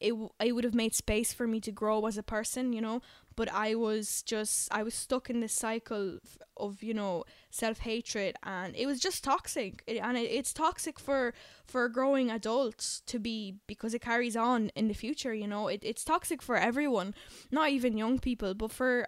it 0.00 0.14
it 0.40 0.52
would 0.52 0.64
have 0.64 0.74
made 0.74 0.94
space 0.94 1.32
for 1.32 1.46
me 1.46 1.60
to 1.60 1.72
grow 1.72 2.06
as 2.06 2.18
a 2.18 2.22
person, 2.22 2.72
you 2.72 2.80
know. 2.80 3.00
But 3.34 3.52
I 3.52 3.74
was 3.74 4.22
just 4.22 4.72
I 4.72 4.82
was 4.82 4.94
stuck 4.94 5.28
in 5.28 5.40
this 5.40 5.52
cycle 5.52 6.18
of 6.56 6.82
you 6.82 6.94
know 6.94 7.24
self 7.50 7.80
hatred, 7.80 8.36
and 8.42 8.74
it 8.76 8.86
was 8.86 9.00
just 9.00 9.24
toxic. 9.24 9.82
It, 9.86 9.98
and 9.98 10.16
it, 10.16 10.30
it's 10.30 10.52
toxic 10.52 10.98
for 10.98 11.34
for 11.66 11.88
growing 11.88 12.30
adults 12.30 13.02
to 13.06 13.18
be 13.18 13.56
because 13.66 13.94
it 13.94 14.00
carries 14.02 14.36
on 14.36 14.70
in 14.74 14.88
the 14.88 14.94
future. 14.94 15.34
You 15.34 15.46
know, 15.46 15.68
it, 15.68 15.80
it's 15.82 16.04
toxic 16.04 16.42
for 16.42 16.56
everyone, 16.56 17.14
not 17.50 17.70
even 17.70 17.96
young 17.98 18.18
people, 18.18 18.54
but 18.54 18.72
for 18.72 19.06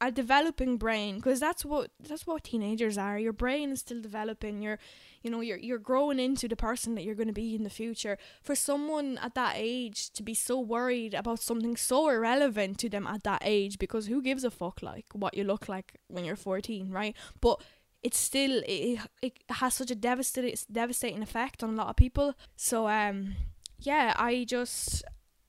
a 0.00 0.12
developing 0.12 0.76
brain 0.76 1.16
because 1.16 1.40
that's 1.40 1.64
what 1.64 1.90
that's 2.00 2.26
what 2.26 2.44
teenagers 2.44 2.96
are. 2.96 3.18
Your 3.18 3.32
brain 3.32 3.70
is 3.70 3.80
still 3.80 4.00
developing. 4.00 4.62
You're 4.62 4.78
you 5.22 5.30
know 5.30 5.40
you're 5.40 5.58
you're 5.58 5.78
growing 5.78 6.18
into 6.18 6.48
the 6.48 6.56
person 6.56 6.94
that 6.94 7.04
you're 7.04 7.14
going 7.14 7.28
to 7.28 7.32
be 7.34 7.54
in 7.54 7.64
the 7.64 7.70
future. 7.70 8.16
For 8.42 8.54
someone 8.54 9.18
at 9.18 9.34
that 9.34 9.54
age 9.56 10.10
to 10.10 10.22
be 10.22 10.34
so 10.34 10.60
worried 10.60 11.14
about 11.14 11.40
something 11.40 11.76
so 11.76 12.08
irrelevant 12.08 12.78
to 12.78 12.88
them 12.88 13.06
at 13.06 13.24
that 13.24 13.42
age 13.44 13.78
because 13.78 14.06
who 14.06 14.22
gives 14.22 14.44
a 14.44 14.50
fuck 14.50 14.82
like 14.82 15.06
what 15.12 15.36
you 15.36 15.44
look 15.44 15.68
like 15.68 15.98
when 16.08 16.24
you're 16.24 16.36
14 16.36 16.90
right? 16.90 17.16
But 17.40 17.62
it's 18.02 18.18
still 18.18 18.62
it, 18.66 19.00
it 19.20 19.32
has 19.50 19.74
such 19.74 19.90
a 19.90 19.96
devastating 19.96 20.54
devastating 20.70 21.22
effect 21.22 21.62
on 21.62 21.70
a 21.70 21.76
lot 21.76 21.88
of 21.88 21.96
people. 21.96 22.34
So 22.56 22.88
um 22.88 23.34
yeah 23.80 24.12
i 24.16 24.44
just 24.44 25.04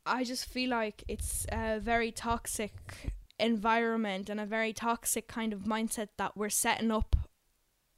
i 0.06 0.24
just 0.24 0.46
feel 0.46 0.70
like 0.70 1.04
it's 1.08 1.46
a 1.52 1.80
very 1.80 2.12
toxic 2.12 2.74
environment 3.40 4.30
and 4.30 4.40
a 4.40 4.46
very 4.46 4.74
toxic 4.74 5.28
kind 5.28 5.54
of 5.54 5.62
mindset 5.62 6.10
that 6.18 6.36
we're 6.36 6.50
setting 6.50 6.92
up 6.92 7.16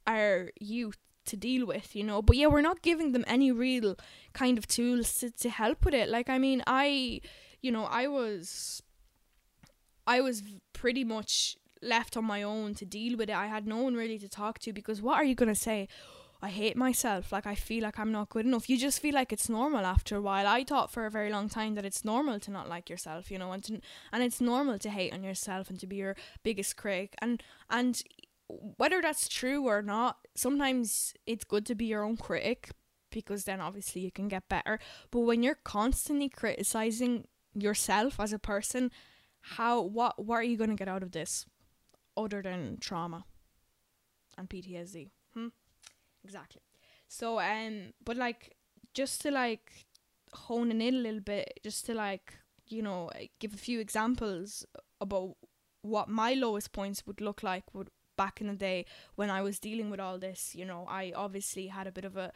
our 0.06 0.50
youth 0.60 0.98
to 1.26 1.36
deal 1.36 1.66
with, 1.66 1.94
you 1.94 2.04
know. 2.04 2.22
But 2.22 2.36
yeah, 2.36 2.46
we're 2.46 2.60
not 2.60 2.82
giving 2.82 3.12
them 3.12 3.24
any 3.26 3.52
real 3.52 3.96
kind 4.32 4.58
of 4.58 4.66
tools 4.66 5.14
to, 5.16 5.30
to 5.30 5.50
help 5.50 5.84
with 5.84 5.94
it. 5.94 6.08
Like, 6.08 6.28
I 6.28 6.38
mean, 6.38 6.62
I, 6.66 7.20
you 7.60 7.70
know, 7.70 7.84
I 7.84 8.06
was, 8.08 8.82
I 10.06 10.20
was 10.20 10.42
pretty 10.72 11.04
much 11.04 11.56
left 11.80 12.16
on 12.16 12.24
my 12.24 12.42
own 12.42 12.74
to 12.74 12.86
deal 12.86 13.16
with 13.16 13.28
it. 13.28 13.36
I 13.36 13.46
had 13.46 13.66
no 13.66 13.78
one 13.78 13.94
really 13.94 14.18
to 14.18 14.28
talk 14.28 14.58
to 14.60 14.72
because 14.72 15.02
what 15.02 15.16
are 15.16 15.24
you 15.24 15.34
gonna 15.34 15.54
say? 15.54 15.88
I 16.44 16.48
hate 16.48 16.76
myself. 16.76 17.30
Like 17.30 17.46
I 17.46 17.54
feel 17.54 17.84
like 17.84 18.00
I'm 18.00 18.10
not 18.10 18.28
good 18.28 18.44
enough. 18.44 18.68
You 18.68 18.76
just 18.76 19.00
feel 19.00 19.14
like 19.14 19.32
it's 19.32 19.48
normal 19.48 19.86
after 19.86 20.16
a 20.16 20.20
while. 20.20 20.48
I 20.48 20.64
thought 20.64 20.90
for 20.90 21.06
a 21.06 21.10
very 21.10 21.30
long 21.30 21.48
time 21.48 21.76
that 21.76 21.84
it's 21.84 22.04
normal 22.04 22.40
to 22.40 22.50
not 22.50 22.68
like 22.68 22.90
yourself, 22.90 23.30
you 23.30 23.38
know, 23.38 23.52
and 23.52 23.62
to, 23.64 23.80
and 24.12 24.24
it's 24.24 24.40
normal 24.40 24.78
to 24.80 24.90
hate 24.90 25.12
on 25.12 25.22
yourself 25.22 25.70
and 25.70 25.78
to 25.78 25.86
be 25.86 25.96
your 25.96 26.16
biggest 26.42 26.76
critic. 26.76 27.14
And 27.22 27.40
and 27.70 28.02
whether 28.48 29.00
that's 29.00 29.28
true 29.28 29.68
or 29.68 29.82
not, 29.82 30.18
sometimes 30.34 31.14
it's 31.26 31.44
good 31.44 31.64
to 31.66 31.76
be 31.76 31.86
your 31.86 32.02
own 32.02 32.16
critic 32.16 32.70
because 33.12 33.44
then 33.44 33.60
obviously 33.60 34.02
you 34.02 34.10
can 34.10 34.26
get 34.26 34.48
better. 34.48 34.80
But 35.12 35.20
when 35.20 35.44
you're 35.44 35.60
constantly 35.62 36.28
criticizing 36.28 37.28
yourself 37.54 38.18
as 38.18 38.32
a 38.32 38.38
person, 38.40 38.90
how 39.42 39.80
what 39.80 40.24
what 40.24 40.36
are 40.36 40.42
you 40.42 40.56
going 40.56 40.70
to 40.70 40.76
get 40.76 40.88
out 40.88 41.04
of 41.04 41.12
this 41.12 41.46
other 42.16 42.42
than 42.42 42.78
trauma 42.80 43.24
and 44.36 44.50
PTSD? 44.50 45.10
Exactly. 46.24 46.62
So 47.08 47.38
um 47.40 47.92
but 48.04 48.16
like 48.16 48.56
just 48.94 49.20
to 49.22 49.30
like 49.30 49.86
hone 50.32 50.70
in 50.70 50.80
a 50.82 50.90
little 50.90 51.20
bit, 51.20 51.60
just 51.62 51.86
to 51.86 51.94
like, 51.94 52.34
you 52.68 52.82
know, 52.82 53.10
give 53.38 53.54
a 53.54 53.58
few 53.58 53.80
examples 53.80 54.64
about 55.00 55.36
what 55.82 56.08
my 56.08 56.34
lowest 56.34 56.72
points 56.72 57.06
would 57.06 57.20
look 57.20 57.42
like 57.42 57.64
would 57.74 57.88
back 58.16 58.40
in 58.40 58.46
the 58.46 58.54
day 58.54 58.84
when 59.14 59.30
I 59.30 59.42
was 59.42 59.58
dealing 59.58 59.90
with 59.90 59.98
all 60.00 60.18
this, 60.18 60.54
you 60.54 60.64
know, 60.64 60.86
I 60.88 61.12
obviously 61.16 61.66
had 61.68 61.86
a 61.86 61.92
bit 61.92 62.04
of 62.04 62.16
a 62.16 62.32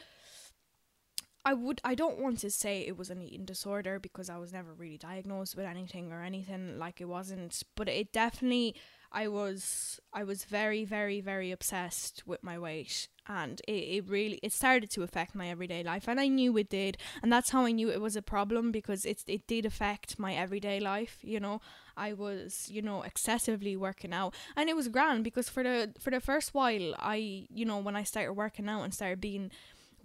I 1.45 1.55
would 1.55 1.81
I 1.85 1.95
don't 1.95 2.19
want 2.19 2.39
to 2.41 2.51
say 2.51 2.81
it 2.81 2.97
was 2.97 3.09
an 3.11 3.23
eating 3.23 3.45
disorder 3.45 4.01
because 4.01 4.29
I 4.29 4.37
was 4.39 4.53
never 4.53 4.75
really 4.75 4.99
diagnosed 4.99 5.57
with 5.57 5.65
anything 5.67 6.13
or 6.13 6.23
anything 6.23 6.79
like 6.79 7.01
it 7.01 7.05
wasn't, 7.05 7.63
but 7.77 7.89
it 7.89 8.13
definitely 8.13 8.75
I 9.13 9.29
was 9.29 10.01
I 10.13 10.25
was 10.25 10.45
very 10.45 10.85
very 10.85 11.21
very 11.21 11.53
obsessed 11.53 12.25
with 12.27 12.43
my 12.43 12.59
weight 12.59 13.09
and 13.29 13.61
it, 13.67 13.73
it 13.73 14.09
really 14.09 14.39
it 14.43 14.53
started 14.53 14.91
to 14.91 15.03
affect 15.03 15.35
my 15.35 15.49
everyday 15.49 15.83
life 15.83 16.09
and 16.09 16.21
I 16.21 16.29
knew 16.29 16.57
it 16.57 16.69
did 16.69 16.97
and 17.23 17.33
that's 17.33 17.51
how 17.51 17.65
I 17.65 17.73
knew 17.73 17.91
it 17.91 18.01
was 18.01 18.17
a 18.17 18.23
problem 18.23 18.71
because 18.73 19.05
it 19.05 19.23
it 19.27 19.47
did 19.47 19.67
affect 19.67 20.19
my 20.19 20.35
everyday 20.35 20.81
life 20.81 21.19
you 21.23 21.41
know 21.41 21.61
I 21.97 22.13
was 22.13 22.69
you 22.71 22.83
know 22.83 23.03
excessively 23.03 23.77
working 23.77 24.13
out 24.13 24.35
and 24.57 24.69
it 24.69 24.77
was 24.77 24.89
grand 24.89 25.25
because 25.25 25.49
for 25.49 25.63
the 25.63 25.93
for 25.99 26.11
the 26.11 26.21
first 26.21 26.55
while 26.55 26.95
I 26.99 27.47
you 27.51 27.65
know 27.65 27.79
when 27.79 27.97
I 27.97 28.05
started 28.05 28.35
working 28.35 28.69
out 28.69 28.83
and 28.83 28.95
started 28.95 29.21
being 29.21 29.51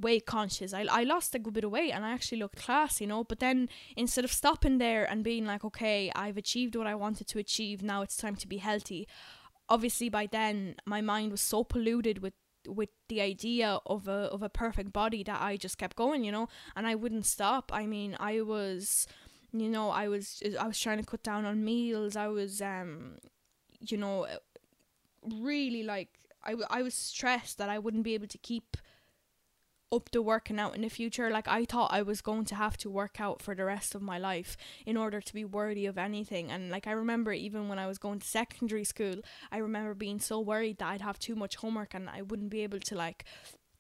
weight 0.01 0.25
conscious. 0.25 0.74
I, 0.74 0.86
I 0.90 1.04
lost 1.04 1.36
a 1.36 1.40
good 1.40 1.54
bit 1.54 1.63
of 1.63 1.72
weight 1.72 1.92
and 1.92 2.04
I 2.04 2.12
actually 2.12 2.40
looked 2.40 2.58
class, 2.58 3.00
you 3.00 3.08
know. 3.08 3.24
But 3.24 3.40
then 3.40 3.70
instead 3.96 4.25
of 4.25 4.32
stopping 4.32 4.80
there 4.80 5.06
and 5.06 5.24
being 5.24 5.46
like, 5.46 5.63
okay, 5.63 6.12
I've 6.16 6.38
achieved 6.38 6.75
what 6.75 6.88
I 6.88 6.96
wanted 6.96 7.28
to 7.28 7.40
achieve, 7.40 7.84
now 7.84 8.01
it's 8.01 8.18
time 8.18 8.36
to 8.38 8.48
be 8.48 8.58
healthy. 8.58 9.08
Obviously, 9.70 10.10
by 10.10 10.28
then 10.28 10.75
my 10.86 11.01
mind 11.01 11.32
was 11.32 11.42
so 11.42 11.63
polluted 11.63 12.20
with 12.20 12.34
with 12.68 12.89
the 13.08 13.22
idea 13.22 13.80
of 13.86 14.08
a 14.08 14.30
of 14.32 14.41
a 14.41 14.50
perfect 14.50 14.94
body 14.94 15.24
that 15.24 15.41
I 15.41 15.58
just 15.58 15.77
kept 15.77 15.96
going, 15.96 16.24
you 16.24 16.32
know, 16.32 16.48
and 16.75 16.88
I 16.88 16.96
wouldn't 16.96 17.25
stop. 17.25 17.72
I 17.74 17.86
mean, 17.86 18.15
I 18.20 18.41
was, 18.41 19.08
you 19.51 19.70
know, 19.70 19.89
I 19.89 20.08
was 20.08 20.41
I 20.60 20.68
was 20.68 20.80
trying 20.80 21.00
to 21.00 21.06
cut 21.06 21.24
down 21.24 21.46
on 21.46 21.63
meals. 21.63 22.15
I 22.15 22.27
was, 22.27 22.62
um, 22.62 23.18
you 23.80 23.98
know, 23.98 24.27
really 25.24 25.84
like 25.84 26.10
I, 26.44 26.56
I 26.70 26.82
was 26.82 26.94
stressed 26.94 27.58
that 27.58 27.70
I 27.70 27.80
wouldn't 27.80 28.03
be 28.03 28.13
able 28.13 28.27
to 28.27 28.38
keep 28.38 28.77
up 29.92 30.10
to 30.10 30.22
working 30.22 30.60
out 30.60 30.76
in 30.76 30.82
the 30.82 30.90
future. 30.90 31.30
Like 31.30 31.48
I 31.48 31.66
thought 31.66 31.94
I 31.94 32.02
was 32.02 32.22
going 32.22 32.46
to 32.46 32.56
have 32.56 32.78
to 32.78 32.90
work 32.90 33.20
out 33.20 33.42
for 33.42 33.54
the 33.54 33.66
rest 33.66 33.94
of 33.94 34.02
my 34.02 34.18
life 34.18 34.56
in 34.86 34.98
order 34.98 35.20
to 35.22 35.34
be 35.34 35.46
worthy 35.46 35.86
of 35.86 35.98
anything. 35.98 36.50
And 36.52 36.70
like 36.70 36.88
I 36.88 36.92
remember 36.92 37.34
even 37.34 37.68
when 37.68 37.80
I 37.80 37.88
was 37.88 37.98
going 37.98 38.20
to 38.20 38.28
secondary 38.28 38.84
school, 38.84 39.16
I 39.52 39.58
remember 39.58 39.94
being 39.94 40.20
so 40.20 40.40
worried 40.40 40.78
that 40.78 40.90
I'd 40.90 41.02
have 41.02 41.20
too 41.20 41.36
much 41.36 41.58
homework 41.58 41.94
and 41.94 42.10
I 42.10 42.22
wouldn't 42.22 42.50
be 42.50 42.64
able 42.64 42.80
to 42.80 42.96
like 42.96 43.26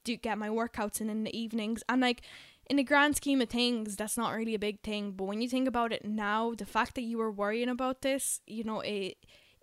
do 0.03 0.15
get 0.17 0.37
my 0.37 0.49
workouts 0.49 0.99
in 0.99 1.09
in 1.09 1.23
the 1.23 1.37
evenings. 1.37 1.83
And 1.87 2.01
like 2.01 2.21
in 2.69 2.77
the 2.77 2.83
grand 2.83 3.15
scheme 3.15 3.41
of 3.41 3.49
things, 3.49 3.95
that's 3.95 4.17
not 4.17 4.33
really 4.33 4.55
a 4.55 4.59
big 4.59 4.81
thing. 4.81 5.11
But 5.11 5.25
when 5.25 5.41
you 5.41 5.49
think 5.49 5.67
about 5.67 5.93
it 5.93 6.05
now, 6.05 6.53
the 6.55 6.65
fact 6.65 6.95
that 6.95 7.01
you 7.01 7.17
were 7.17 7.31
worrying 7.31 7.69
about 7.69 8.01
this, 8.01 8.41
you 8.45 8.63
know, 8.63 8.81
it 8.81 9.17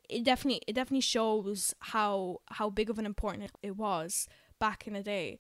it 0.08 0.24
definitely 0.24 0.62
it 0.66 0.72
definitely 0.74 1.02
shows 1.02 1.74
how 1.80 2.40
how 2.46 2.70
big 2.70 2.88
of 2.88 2.98
an 2.98 3.06
important 3.06 3.50
it 3.62 3.76
was 3.76 4.26
back 4.58 4.86
in 4.86 4.94
the 4.94 5.02
day 5.02 5.38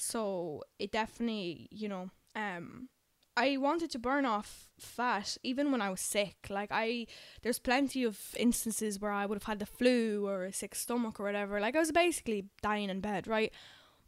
so 0.00 0.62
it 0.78 0.92
definitely, 0.92 1.68
you 1.70 1.88
know, 1.88 2.10
um 2.34 2.88
I 3.36 3.56
wanted 3.56 3.90
to 3.92 3.98
burn 3.98 4.26
off 4.26 4.68
fat 4.78 5.38
even 5.42 5.70
when 5.70 5.80
I 5.80 5.90
was 5.90 6.00
sick. 6.00 6.48
Like 6.50 6.70
I 6.72 7.06
there's 7.42 7.58
plenty 7.58 8.04
of 8.04 8.18
instances 8.36 9.00
where 9.00 9.12
I 9.12 9.26
would 9.26 9.36
have 9.36 9.44
had 9.44 9.58
the 9.58 9.66
flu 9.66 10.26
or 10.26 10.44
a 10.44 10.52
sick 10.52 10.74
stomach 10.74 11.20
or 11.20 11.24
whatever. 11.24 11.60
Like 11.60 11.76
I 11.76 11.80
was 11.80 11.92
basically 11.92 12.46
dying 12.62 12.90
in 12.90 13.00
bed, 13.00 13.26
right? 13.26 13.52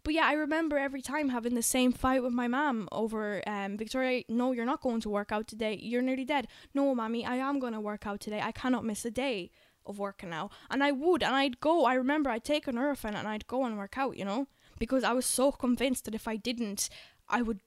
But 0.05 0.15
yeah, 0.15 0.27
I 0.27 0.33
remember 0.33 0.77
every 0.79 1.01
time 1.01 1.29
having 1.29 1.55
the 1.55 1.63
same 1.63 1.93
fight 1.93 2.23
with 2.25 2.33
my 2.33 2.49
mom 2.49 2.89
over 2.91 3.43
um 3.47 3.77
Victoria, 3.77 4.25
no, 4.29 4.53
you're 4.53 4.67
not 4.67 4.83
going 4.83 5.01
to 5.03 5.11
work 5.11 5.31
out 5.31 5.47
today. 5.47 5.79
You're 5.81 6.03
nearly 6.03 6.25
dead. 6.25 6.49
No, 6.75 6.95
mommy, 6.95 7.25
I 7.25 7.37
am 7.37 7.61
going 7.61 7.75
to 7.75 7.81
work 7.81 8.07
out 8.07 8.21
today. 8.21 8.41
I 8.43 8.53
cannot 8.53 8.85
miss 8.85 9.05
a 9.05 9.11
day 9.11 9.51
of 9.87 9.99
working 9.99 10.31
now. 10.31 10.51
And 10.71 10.83
I 10.83 10.93
would, 10.93 11.23
and 11.23 11.35
I'd 11.35 11.61
go. 11.61 11.85
I 11.85 11.95
remember 11.95 12.31
I'd 12.31 12.45
take 12.45 12.67
an 12.67 12.77
Nurofen 12.77 13.15
and 13.15 13.29
I'd 13.29 13.47
go 13.47 13.65
and 13.65 13.77
work 13.79 13.99
out, 13.99 14.17
you 14.17 14.25
know? 14.25 14.47
Because 14.83 15.05
I 15.05 15.12
was 15.12 15.27
so 15.27 15.53
convinced 15.53 16.07
that 16.07 16.15
if 16.17 16.27
I 16.27 16.35
didn't, 16.35 16.89
I 17.29 17.41
would 17.41 17.61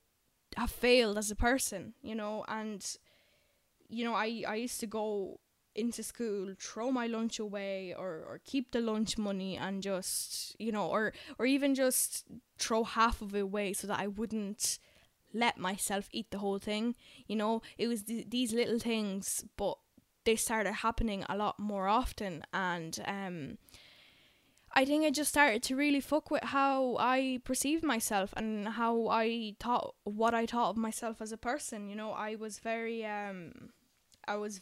have 0.58 0.70
failed 0.70 1.18
as 1.18 1.32
a 1.32 1.36
person, 1.50 1.94
you 2.02 2.14
know, 2.14 2.44
and 2.50 2.86
you 3.88 4.04
know, 4.04 4.14
I, 4.14 4.44
I 4.46 4.56
used 4.56 4.82
to 4.82 4.86
go 4.88 5.40
into 5.74 6.04
school, 6.04 6.54
throw 6.60 6.92
my 6.92 7.08
lunch 7.08 7.40
away 7.40 7.96
or, 7.98 8.10
or 8.28 8.42
keep 8.44 8.72
the 8.72 8.82
lunch 8.82 9.18
money 9.18 9.56
and 9.56 9.82
just 9.82 10.58
you 10.60 10.74
know, 10.74 10.88
or 10.90 11.14
or 11.40 11.46
even 11.46 11.74
just 11.74 12.26
throw 12.60 12.84
half 12.84 13.22
of 13.22 13.34
it 13.34 13.44
away 13.44 13.72
so 13.72 13.88
that 13.88 14.02
I 14.02 14.08
wouldn't 14.08 14.78
let 15.34 15.58
myself 15.58 16.10
eat 16.12 16.32
the 16.32 16.40
whole 16.40 16.60
thing. 16.60 16.96
You 17.28 17.38
know, 17.38 17.62
it 17.78 17.88
was 17.88 18.04
th- 18.04 18.30
these 18.30 18.52
little 18.52 18.80
things, 18.80 19.46
but 19.56 19.78
they 20.26 20.36
started 20.36 20.74
happening 20.74 21.24
a 21.30 21.38
lot 21.38 21.60
more 21.60 21.88
often 21.88 22.44
and 22.54 23.00
um 23.08 23.58
I 24.78 24.84
think 24.84 25.06
I 25.06 25.10
just 25.10 25.30
started 25.30 25.64
to 25.64 25.76
really 25.76 26.02
fuck 26.02 26.30
with 26.30 26.44
how 26.44 26.98
I 27.00 27.40
perceived 27.46 27.84
myself 27.84 28.34
and 28.36 28.68
how 28.68 29.08
I 29.08 29.56
thought 29.60 29.96
what 30.04 30.34
I 30.34 30.46
thought 30.46 30.72
of 30.72 30.78
myself 30.78 31.22
as 31.22 31.32
a 31.32 31.38
person. 31.38 31.88
You 31.88 31.96
know, 31.96 32.12
I 32.12 32.36
was 32.36 32.60
very 32.60 33.06
um 33.06 33.70
I 34.28 34.36
was 34.36 34.60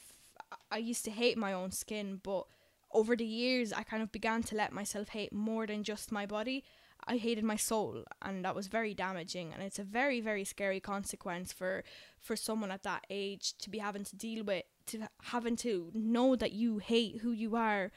I 0.72 0.77
used 0.77 1.03
to 1.05 1.12
hate 1.12 1.38
my 1.38 1.51
own 1.51 1.72
skin, 1.72 2.20
but 2.22 2.46
over 2.91 3.15
the 3.15 3.25
years 3.25 3.74
I 3.74 3.82
kind 3.84 4.03
of 4.03 4.12
began 4.12 4.43
to 4.43 4.55
let 4.55 4.72
myself 4.72 5.10
hate 5.10 5.34
more 5.34 5.65
than 5.65 5.84
just 5.84 6.12
my 6.12 6.27
body 6.27 6.63
I 7.05 7.17
hated 7.17 7.43
my 7.43 7.55
soul 7.55 8.03
and 8.22 8.46
that 8.46 8.55
was 8.55 8.67
very 8.67 8.93
damaging 8.93 9.53
and 9.53 9.62
it's 9.62 9.79
a 9.79 9.84
very 9.84 10.22
very 10.22 10.46
scary 10.46 10.79
consequence 10.79 11.51
for 11.51 11.84
for 12.20 12.36
someone 12.36 12.72
at 12.72 12.84
that 12.84 13.05
age 13.10 13.58
to 13.60 13.70
be 13.70 13.79
having 13.79 14.03
to 14.05 14.15
deal 14.15 14.43
with 14.43 14.63
to 14.88 15.08
having 15.24 15.55
to 15.58 15.91
know 15.93 16.36
that 16.36 16.51
you 16.51 16.77
hate 16.77 17.22
who 17.22 17.32
you 17.32 17.55
are 17.55 17.91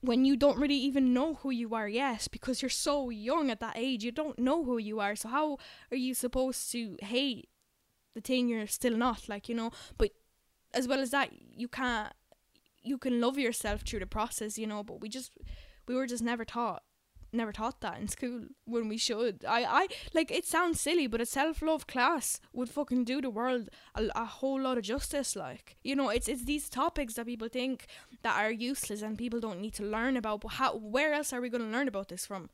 when 0.00 0.24
you 0.24 0.36
don't 0.36 0.58
really 0.58 0.76
even 0.76 1.12
know 1.12 1.34
who 1.34 1.50
you 1.50 1.74
are 1.74 1.88
yet 1.88 2.28
because 2.30 2.62
you're 2.62 2.68
so 2.68 3.10
young 3.10 3.50
at 3.50 3.60
that 3.60 3.76
age 3.76 4.04
you 4.04 4.12
don't 4.12 4.38
know 4.38 4.64
who 4.64 4.78
you 4.78 5.00
are. 5.00 5.16
So 5.16 5.28
how 5.28 5.58
are 5.90 5.96
you 5.96 6.14
supposed 6.14 6.70
to 6.72 6.96
hate 7.02 7.48
the 8.14 8.20
thing 8.20 8.48
you're 8.48 8.66
still 8.66 8.96
not 8.96 9.28
like 9.28 9.48
you 9.48 9.54
know? 9.54 9.70
But 9.96 10.10
as 10.72 10.86
well 10.86 11.00
as 11.00 11.10
that 11.10 11.30
you 11.32 11.68
can't 11.68 12.12
you 12.82 12.96
can 12.96 13.20
love 13.20 13.38
yourself 13.38 13.82
through 13.82 14.00
the 14.00 14.06
process 14.06 14.58
you 14.58 14.66
know? 14.66 14.82
But 14.84 15.00
we 15.00 15.08
just 15.08 15.32
we 15.86 15.94
were 15.94 16.06
just 16.06 16.22
never 16.22 16.44
taught 16.44 16.82
never 17.32 17.52
taught 17.52 17.80
that 17.80 17.98
in 17.98 18.08
school 18.08 18.42
when 18.64 18.88
we 18.88 18.96
should. 18.96 19.44
I, 19.46 19.64
I 19.64 19.88
like 20.14 20.30
it 20.30 20.46
sounds 20.46 20.80
silly, 20.80 21.06
but 21.06 21.20
a 21.20 21.26
self 21.26 21.62
love 21.62 21.86
class 21.86 22.40
would 22.52 22.68
fucking 22.68 23.04
do 23.04 23.20
the 23.20 23.30
world 23.30 23.68
a, 23.94 24.08
a 24.14 24.24
whole 24.24 24.60
lot 24.60 24.78
of 24.78 24.84
justice. 24.84 25.36
Like 25.36 25.76
you 25.82 25.94
know, 25.94 26.08
it's 26.08 26.28
it's 26.28 26.44
these 26.44 26.68
topics 26.68 27.14
that 27.14 27.26
people 27.26 27.48
think 27.48 27.86
that 28.22 28.36
are 28.36 28.50
useless 28.50 29.02
and 29.02 29.18
people 29.18 29.40
don't 29.40 29.60
need 29.60 29.74
to 29.74 29.84
learn 29.84 30.16
about. 30.16 30.40
But 30.40 30.52
how? 30.52 30.76
Where 30.76 31.12
else 31.12 31.32
are 31.32 31.40
we 31.40 31.48
going 31.48 31.64
to 31.64 31.76
learn 31.76 31.88
about 31.88 32.08
this 32.08 32.26
from? 32.26 32.50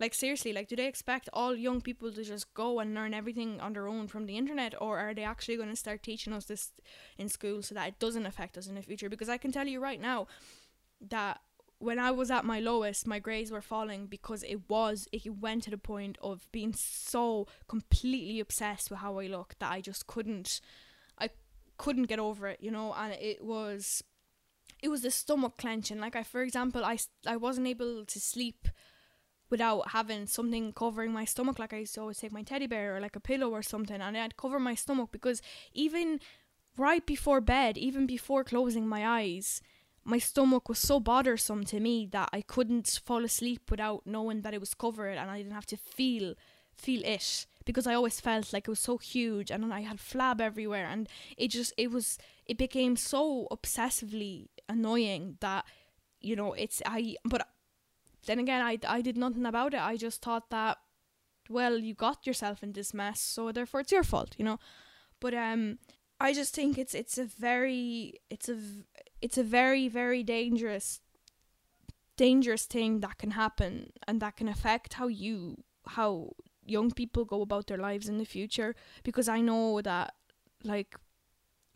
Like 0.00 0.14
seriously, 0.14 0.52
like 0.52 0.68
do 0.68 0.76
they 0.76 0.86
expect 0.86 1.28
all 1.32 1.54
young 1.54 1.80
people 1.80 2.10
to 2.12 2.24
just 2.24 2.52
go 2.54 2.80
and 2.80 2.94
learn 2.94 3.14
everything 3.14 3.60
on 3.60 3.72
their 3.72 3.86
own 3.86 4.08
from 4.08 4.26
the 4.26 4.36
internet, 4.36 4.74
or 4.80 4.98
are 4.98 5.14
they 5.14 5.24
actually 5.24 5.56
going 5.56 5.68
to 5.68 5.76
start 5.76 6.02
teaching 6.02 6.32
us 6.32 6.46
this 6.46 6.72
in 7.18 7.28
school 7.28 7.62
so 7.62 7.74
that 7.74 7.88
it 7.88 7.98
doesn't 7.98 8.26
affect 8.26 8.58
us 8.58 8.66
in 8.66 8.74
the 8.74 8.82
future? 8.82 9.08
Because 9.08 9.28
I 9.28 9.38
can 9.38 9.52
tell 9.52 9.66
you 9.66 9.80
right 9.80 10.00
now 10.00 10.26
that 11.08 11.40
when 11.82 11.98
I 11.98 12.12
was 12.12 12.30
at 12.30 12.44
my 12.44 12.60
lowest, 12.60 13.08
my 13.08 13.18
grades 13.18 13.50
were 13.50 13.60
falling 13.60 14.06
because 14.06 14.44
it 14.44 14.60
was 14.68 15.08
it 15.12 15.40
went 15.40 15.64
to 15.64 15.70
the 15.70 15.76
point 15.76 16.16
of 16.22 16.46
being 16.52 16.72
so 16.74 17.48
completely 17.66 18.38
obsessed 18.38 18.88
with 18.88 19.00
how 19.00 19.18
I 19.18 19.26
looked 19.26 19.58
that 19.58 19.72
I 19.72 19.80
just 19.80 20.06
couldn't 20.06 20.60
I 21.18 21.30
couldn't 21.78 22.04
get 22.04 22.20
over 22.20 22.46
it, 22.46 22.60
you 22.60 22.70
know, 22.70 22.94
and 22.94 23.12
it 23.14 23.44
was 23.44 24.04
it 24.80 24.88
was 24.90 25.02
the 25.02 25.10
stomach 25.10 25.56
clenching. 25.58 25.98
Like 25.98 26.14
I 26.14 26.22
for 26.22 26.42
example, 26.42 26.84
I 26.84 26.98
I 27.26 27.36
wasn't 27.36 27.66
able 27.66 28.04
to 28.04 28.20
sleep 28.20 28.68
without 29.50 29.90
having 29.90 30.26
something 30.26 30.72
covering 30.72 31.12
my 31.12 31.24
stomach 31.24 31.58
like 31.58 31.74
I 31.74 31.78
used 31.78 31.94
to 31.96 32.00
always 32.00 32.18
take 32.18 32.32
my 32.32 32.42
teddy 32.42 32.68
bear 32.68 32.96
or 32.96 33.00
like 33.00 33.16
a 33.16 33.20
pillow 33.20 33.50
or 33.50 33.62
something 33.62 34.00
and 34.00 34.16
I'd 34.16 34.38
cover 34.38 34.58
my 34.58 34.74
stomach 34.74 35.10
because 35.12 35.42
even 35.74 36.20
right 36.78 37.04
before 37.04 37.40
bed, 37.40 37.76
even 37.76 38.06
before 38.06 38.44
closing 38.44 38.86
my 38.86 39.06
eyes, 39.20 39.60
my 40.04 40.18
stomach 40.18 40.68
was 40.68 40.78
so 40.78 40.98
bothersome 41.00 41.64
to 41.64 41.80
me 41.80 42.08
that 42.12 42.28
I 42.32 42.40
couldn't 42.40 43.00
fall 43.04 43.24
asleep 43.24 43.70
without 43.70 44.06
knowing 44.06 44.42
that 44.42 44.54
it 44.54 44.60
was 44.60 44.74
covered 44.74 45.16
and 45.16 45.30
I 45.30 45.38
didn't 45.38 45.52
have 45.52 45.66
to 45.66 45.76
feel 45.76 46.34
feel 46.74 47.02
it 47.04 47.46
because 47.64 47.86
I 47.86 47.94
always 47.94 48.18
felt 48.18 48.52
like 48.52 48.66
it 48.66 48.70
was 48.70 48.80
so 48.80 48.98
huge 48.98 49.50
and 49.50 49.72
I 49.72 49.80
had 49.80 49.98
flab 49.98 50.40
everywhere 50.40 50.86
and 50.86 51.08
it 51.36 51.48
just 51.48 51.72
it 51.76 51.90
was 51.90 52.18
it 52.46 52.58
became 52.58 52.96
so 52.96 53.46
obsessively 53.52 54.48
annoying 54.68 55.36
that 55.40 55.64
you 56.20 56.34
know 56.34 56.54
it's 56.54 56.82
I 56.86 57.16
but 57.24 57.46
then 58.26 58.38
again 58.38 58.62
I 58.62 58.78
I 58.88 59.00
did 59.02 59.16
nothing 59.16 59.46
about 59.46 59.74
it. 59.74 59.80
I 59.80 59.96
just 59.96 60.22
thought 60.22 60.50
that 60.50 60.78
well 61.48 61.78
you 61.78 61.94
got 61.94 62.26
yourself 62.26 62.62
in 62.62 62.72
this 62.72 62.92
mess 62.94 63.20
so 63.20 63.52
therefore 63.52 63.80
it's 63.80 63.92
your 63.92 64.04
fault 64.04 64.34
you 64.38 64.44
know? 64.44 64.58
But 65.20 65.34
um 65.34 65.78
I 66.18 66.32
just 66.32 66.54
think 66.54 66.78
it's 66.78 66.94
it's 66.94 67.18
a 67.18 67.24
very 67.24 68.14
it's 68.30 68.48
a 68.48 68.56
it's 69.22 69.38
a 69.38 69.42
very 69.42 69.88
very 69.88 70.22
dangerous 70.22 71.00
dangerous 72.16 72.66
thing 72.66 73.00
that 73.00 73.16
can 73.18 73.30
happen 73.30 73.92
and 74.06 74.20
that 74.20 74.36
can 74.36 74.48
affect 74.48 74.94
how 74.94 75.06
you 75.06 75.56
how 75.86 76.30
young 76.66 76.90
people 76.90 77.24
go 77.24 77.40
about 77.40 77.66
their 77.66 77.78
lives 77.78 78.08
in 78.08 78.18
the 78.18 78.24
future 78.24 78.74
because 79.02 79.28
I 79.28 79.40
know 79.40 79.80
that 79.80 80.14
like 80.62 80.94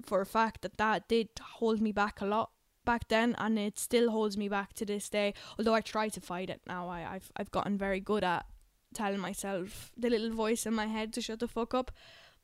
for 0.05 0.21
a 0.21 0.27
fact 0.27 0.63
that 0.63 0.77
that 0.77 1.09
did 1.09 1.29
hold 1.41 1.81
me 1.81 1.93
back 1.93 2.21
a 2.21 2.27
lot 2.27 2.51
back 2.85 3.09
then 3.09 3.35
and 3.39 3.59
it 3.59 3.79
still 3.79 4.11
holds 4.11 4.37
me 4.37 4.49
back 4.49 4.75
to 4.75 4.85
this 4.85 5.09
day 5.09 5.35
although 5.59 5.75
I 5.75 5.81
try 5.81 6.09
to 6.09 6.21
fight 6.21 6.51
it 6.51 6.61
now. 6.67 6.89
I, 6.89 7.15
I've 7.15 7.33
I've 7.37 7.51
gotten 7.51 7.79
very 7.79 8.01
good 8.01 8.23
at 8.23 8.47
telling 8.95 9.21
myself 9.21 9.91
the 9.97 10.11
little 10.11 10.31
voice 10.31 10.67
in 10.67 10.75
my 10.75 10.87
head 10.87 11.13
to 11.15 11.21
shut 11.21 11.41
the 11.41 11.49
fuck 11.49 11.75
up. 11.75 11.91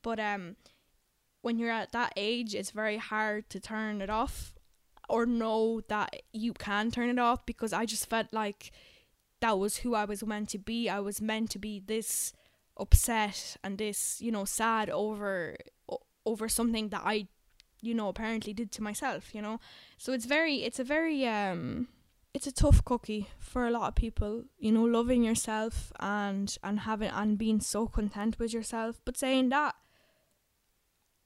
But 0.01 0.19
um 0.19 0.55
when 1.41 1.59
you're 1.59 1.71
at 1.71 1.91
that 1.91 2.13
age, 2.15 2.55
it's 2.55 2.71
very 2.71 2.97
hard 2.97 3.49
to 3.49 3.59
turn 3.59 4.01
it 4.01 4.09
off 4.09 4.53
or 5.09 5.25
know 5.25 5.81
that 5.87 6.23
you 6.31 6.53
can 6.53 6.91
turn 6.91 7.09
it 7.09 7.19
off 7.19 7.45
because 7.45 7.73
I 7.73 7.85
just 7.85 8.09
felt 8.09 8.27
like 8.31 8.71
that 9.41 9.59
was 9.59 9.77
who 9.77 9.93
I 9.93 10.05
was 10.05 10.23
meant 10.25 10.49
to 10.49 10.57
be. 10.57 10.89
I 10.89 10.99
was 10.99 11.21
meant 11.21 11.49
to 11.51 11.59
be 11.59 11.79
this 11.79 12.33
upset 12.77 13.57
and 13.63 13.77
this, 13.77 14.21
you 14.21 14.31
know, 14.31 14.45
sad 14.45 14.89
over 14.89 15.57
over 16.25 16.47
something 16.47 16.89
that 16.89 17.01
I, 17.03 17.27
you 17.81 17.93
know, 17.93 18.07
apparently 18.07 18.53
did 18.53 18.71
to 18.73 18.83
myself, 18.83 19.35
you 19.35 19.41
know. 19.41 19.59
So 19.97 20.13
it's 20.13 20.25
very 20.25 20.63
it's 20.63 20.79
a 20.79 20.83
very 20.83 21.27
um 21.27 21.89
it's 22.33 22.47
a 22.47 22.51
tough 22.51 22.83
cookie 22.83 23.27
for 23.37 23.67
a 23.67 23.71
lot 23.71 23.89
of 23.89 23.95
people, 23.95 24.45
you 24.57 24.71
know, 24.71 24.83
loving 24.83 25.23
yourself 25.23 25.91
and 25.99 26.55
and 26.63 26.79
having 26.81 27.09
and 27.09 27.37
being 27.37 27.59
so 27.59 27.87
content 27.87 28.39
with 28.39 28.53
yourself. 28.53 29.01
But 29.05 29.17
saying 29.17 29.49
that 29.49 29.75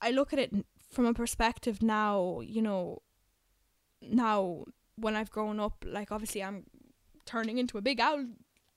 I 0.02 0.12
look 0.12 0.34
at 0.34 0.40
it 0.40 0.54
from 0.92 1.06
a 1.06 1.14
perspective 1.14 1.82
now, 1.82 2.42
you 2.42 2.62
know, 2.62 3.02
now 4.02 4.66
when 4.96 5.16
I've 5.16 5.32
grown 5.32 5.60
up, 5.60 5.84
like 5.86 6.12
obviously 6.12 6.44
I'm 6.44 6.66
turning 7.26 7.58
into 7.58 7.78
a 7.78 7.82
big 7.82 8.02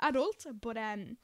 adult, 0.00 0.46
but 0.60 0.76
um, 0.76 1.16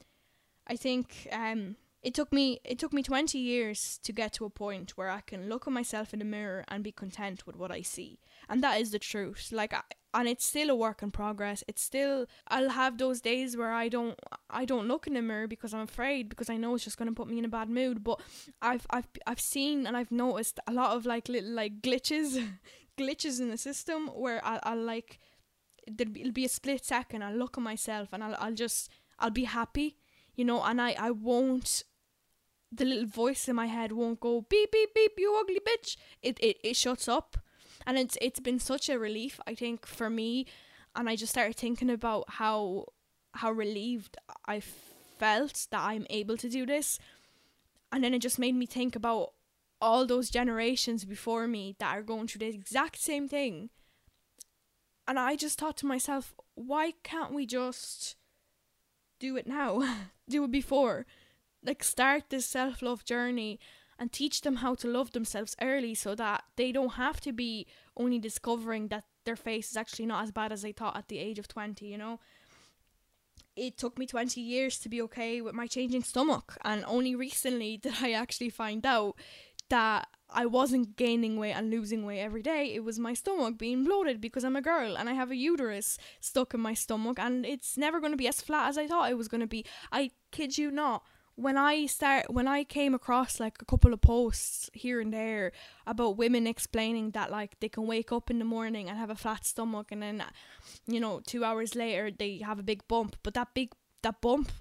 I 0.67 0.75
think 0.75 1.27
um, 1.31 1.75
it 2.01 2.13
took 2.13 2.31
me 2.31 2.59
it 2.63 2.79
took 2.79 2.93
me 2.93 3.03
20 3.03 3.37
years 3.37 3.99
to 4.03 4.11
get 4.13 4.33
to 4.33 4.45
a 4.45 4.49
point 4.49 4.91
where 4.91 5.09
I 5.09 5.21
can 5.21 5.49
look 5.49 5.67
at 5.67 5.73
myself 5.73 6.13
in 6.13 6.19
the 6.19 6.25
mirror 6.25 6.63
and 6.67 6.83
be 6.83 6.91
content 6.91 7.45
with 7.45 7.55
what 7.55 7.71
I 7.71 7.81
see. 7.81 8.19
And 8.47 8.63
that 8.63 8.79
is 8.79 8.91
the 8.91 8.99
truth. 8.99 9.49
Like 9.51 9.73
I, 9.73 9.81
and 10.13 10.27
it's 10.27 10.45
still 10.45 10.69
a 10.69 10.75
work 10.75 11.03
in 11.03 11.11
progress. 11.11 11.63
It's 11.67 11.81
still 11.81 12.27
I'll 12.47 12.69
have 12.69 12.97
those 12.97 13.19
days 13.19 13.57
where 13.57 13.73
I 13.73 13.89
don't 13.89 14.17
I 14.49 14.65
don't 14.65 14.87
look 14.87 15.07
in 15.07 15.13
the 15.15 15.21
mirror 15.21 15.47
because 15.47 15.73
I'm 15.73 15.81
afraid 15.81 16.29
because 16.29 16.49
I 16.49 16.57
know 16.57 16.75
it's 16.75 16.83
just 16.83 16.97
going 16.97 17.09
to 17.09 17.15
put 17.15 17.27
me 17.27 17.39
in 17.39 17.45
a 17.45 17.49
bad 17.49 17.69
mood, 17.69 18.03
but 18.03 18.21
I've 18.61 18.87
I've 18.89 19.07
I've 19.25 19.41
seen 19.41 19.85
and 19.85 19.97
I've 19.97 20.11
noticed 20.11 20.59
a 20.67 20.71
lot 20.71 20.95
of 20.95 21.05
like 21.05 21.27
little 21.29 21.51
like 21.51 21.81
glitches 21.81 22.47
glitches 22.97 23.39
in 23.39 23.49
the 23.49 23.57
system 23.57 24.07
where 24.07 24.43
I 24.45 24.59
I'll 24.63 24.81
like 24.81 25.19
there'll 25.87 26.31
be 26.31 26.45
a 26.45 26.49
split 26.49 26.83
second 26.85 27.23
I'll 27.23 27.35
look 27.35 27.57
at 27.57 27.63
myself 27.63 28.09
and 28.11 28.23
I'll 28.23 28.35
I'll 28.39 28.53
just 28.53 28.89
I'll 29.19 29.29
be 29.31 29.45
happy 29.45 29.97
you 30.37 30.45
know, 30.45 30.63
and 30.63 30.79
I, 30.79 30.95
I 30.97 31.11
won't, 31.11 31.83
the 32.71 32.85
little 32.85 33.07
voice 33.07 33.49
in 33.49 33.55
my 33.55 33.65
head 33.65 33.91
won't 33.91 34.19
go 34.19 34.45
beep, 34.47 34.71
beep, 34.71 34.93
beep, 34.93 35.13
you 35.17 35.35
ugly 35.37 35.59
bitch. 35.59 35.97
It, 36.21 36.39
it, 36.39 36.57
it 36.63 36.75
shuts 36.75 37.07
up. 37.07 37.37
And 37.85 37.97
it's, 37.97 38.17
it's 38.21 38.39
been 38.39 38.59
such 38.59 38.87
a 38.87 38.99
relief, 38.99 39.39
I 39.47 39.55
think, 39.55 39.85
for 39.85 40.09
me. 40.09 40.45
And 40.95 41.09
I 41.09 41.15
just 41.15 41.31
started 41.31 41.55
thinking 41.55 41.89
about 41.89 42.25
how, 42.27 42.85
how 43.33 43.51
relieved 43.51 44.17
I 44.45 44.59
felt 44.59 45.67
that 45.71 45.81
I'm 45.81 46.05
able 46.09 46.37
to 46.37 46.49
do 46.49 46.65
this. 46.65 46.99
And 47.91 48.03
then 48.03 48.13
it 48.13 48.19
just 48.19 48.37
made 48.37 48.55
me 48.55 48.67
think 48.67 48.95
about 48.95 49.33
all 49.79 50.05
those 50.05 50.29
generations 50.29 51.05
before 51.05 51.47
me 51.47 51.75
that 51.79 51.95
are 51.95 52.03
going 52.03 52.27
through 52.27 52.39
the 52.39 52.55
exact 52.55 52.97
same 52.99 53.27
thing. 53.27 53.69
And 55.07 55.17
I 55.17 55.35
just 55.35 55.59
thought 55.59 55.77
to 55.77 55.85
myself, 55.85 56.33
why 56.55 56.93
can't 57.03 57.33
we 57.33 57.45
just 57.45 58.15
do 59.19 59.37
it 59.37 59.47
now, 59.47 59.81
do 60.29 60.43
it 60.43 60.51
before. 60.51 61.05
Like, 61.63 61.83
start 61.83 62.25
this 62.29 62.45
self 62.45 62.81
love 62.81 63.03
journey 63.03 63.59
and 63.99 64.11
teach 64.11 64.41
them 64.41 64.57
how 64.57 64.75
to 64.75 64.87
love 64.87 65.11
themselves 65.11 65.55
early 65.61 65.95
so 65.95 66.13
that 66.15 66.43
they 66.55 66.71
don't 66.71 66.93
have 66.93 67.19
to 67.21 67.31
be 67.31 67.65
only 67.95 68.19
discovering 68.19 68.89
that 68.89 69.05
their 69.25 69.35
face 69.35 69.71
is 69.71 69.77
actually 69.77 70.05
not 70.05 70.23
as 70.23 70.31
bad 70.31 70.51
as 70.51 70.61
they 70.61 70.71
thought 70.71 70.95
at 70.95 71.07
the 71.07 71.17
age 71.17 71.39
of 71.39 71.47
20, 71.47 71.85
you 71.85 71.97
know? 71.97 72.19
It 73.55 73.75
took 73.77 73.97
me 73.97 74.05
20 74.05 74.39
years 74.39 74.77
to 74.79 74.89
be 74.89 75.01
okay 75.01 75.41
with 75.41 75.55
my 75.55 75.65
changing 75.65 76.03
stomach, 76.03 76.57
and 76.63 76.85
only 76.85 77.15
recently 77.15 77.77
did 77.81 77.95
I 78.01 78.11
actually 78.11 78.49
find 78.49 78.85
out 78.85 79.15
that 79.69 80.07
I 80.29 80.45
wasn't 80.45 80.97
gaining 80.97 81.37
weight 81.37 81.53
and 81.53 81.69
losing 81.69 82.05
weight 82.05 82.19
every 82.19 82.41
day. 82.41 82.73
It 82.73 82.83
was 82.83 82.99
my 82.99 83.13
stomach 83.13 83.57
being 83.57 83.83
bloated 83.83 84.19
because 84.19 84.43
I'm 84.43 84.55
a 84.55 84.61
girl 84.61 84.97
and 84.97 85.09
I 85.09 85.13
have 85.13 85.31
a 85.31 85.35
uterus 85.35 85.97
stuck 86.19 86.53
in 86.53 86.59
my 86.59 86.73
stomach 86.73 87.17
and 87.19 87.45
it's 87.45 87.77
never 87.77 87.99
going 87.99 88.11
to 88.11 88.17
be 88.17 88.27
as 88.27 88.41
flat 88.41 88.69
as 88.69 88.77
I 88.77 88.87
thought 88.87 89.09
it 89.09 89.17
was 89.17 89.29
going 89.29 89.41
to 89.41 89.47
be. 89.47 89.65
I 89.91 90.11
kid 90.31 90.57
you 90.57 90.69
not. 90.69 91.03
When 91.35 91.55
I 91.55 91.85
start 91.85 92.33
when 92.33 92.47
I 92.47 92.63
came 92.63 92.95
across 92.95 93.39
like 93.39 93.61
a 93.61 93.65
couple 93.65 93.93
of 93.93 94.01
posts 94.01 94.71
here 94.73 94.99
and 94.99 95.13
there 95.13 95.51
about 95.85 96.17
women 96.17 96.47
explaining 96.47 97.11
that 97.11 97.29
like 97.29 97.59
they 97.59 97.69
can 97.69 97.85
wake 97.85 98.11
up 98.11 98.31
in 98.31 98.39
the 98.39 98.45
morning 98.45 98.89
and 98.89 98.97
have 98.97 99.11
a 99.11 99.15
flat 99.15 99.45
stomach 99.45 99.91
and 99.91 100.01
then 100.01 100.23
you 100.87 100.99
know 100.99 101.21
2 101.27 101.43
hours 101.43 101.75
later 101.75 102.09
they 102.09 102.39
have 102.39 102.57
a 102.57 102.63
big 102.63 102.87
bump, 102.87 103.17
but 103.21 103.35
that 103.35 103.53
big 103.53 103.71
that 104.01 104.19
bump 104.19 104.51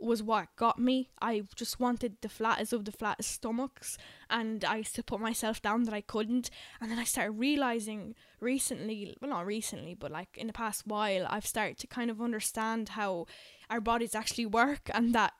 was 0.00 0.22
what 0.22 0.48
got 0.56 0.78
me. 0.78 1.10
I 1.22 1.44
just 1.54 1.80
wanted 1.80 2.16
the 2.20 2.28
flattest 2.28 2.72
of 2.72 2.84
the 2.84 2.92
flattest 2.92 3.30
stomachs, 3.30 3.96
and 4.28 4.64
I 4.64 4.76
used 4.78 4.94
to 4.96 5.02
put 5.02 5.20
myself 5.20 5.62
down 5.62 5.84
that 5.84 5.94
I 5.94 6.00
couldn't. 6.00 6.50
And 6.80 6.90
then 6.90 6.98
I 6.98 7.04
started 7.04 7.32
realizing 7.32 8.14
recently, 8.40 9.16
well, 9.20 9.30
not 9.30 9.46
recently, 9.46 9.94
but 9.94 10.10
like 10.10 10.36
in 10.36 10.46
the 10.46 10.52
past 10.52 10.86
while, 10.86 11.26
I've 11.30 11.46
started 11.46 11.78
to 11.78 11.86
kind 11.86 12.10
of 12.10 12.20
understand 12.20 12.90
how 12.90 13.26
our 13.70 13.80
bodies 13.80 14.14
actually 14.14 14.46
work, 14.46 14.90
and 14.92 15.14
that 15.14 15.32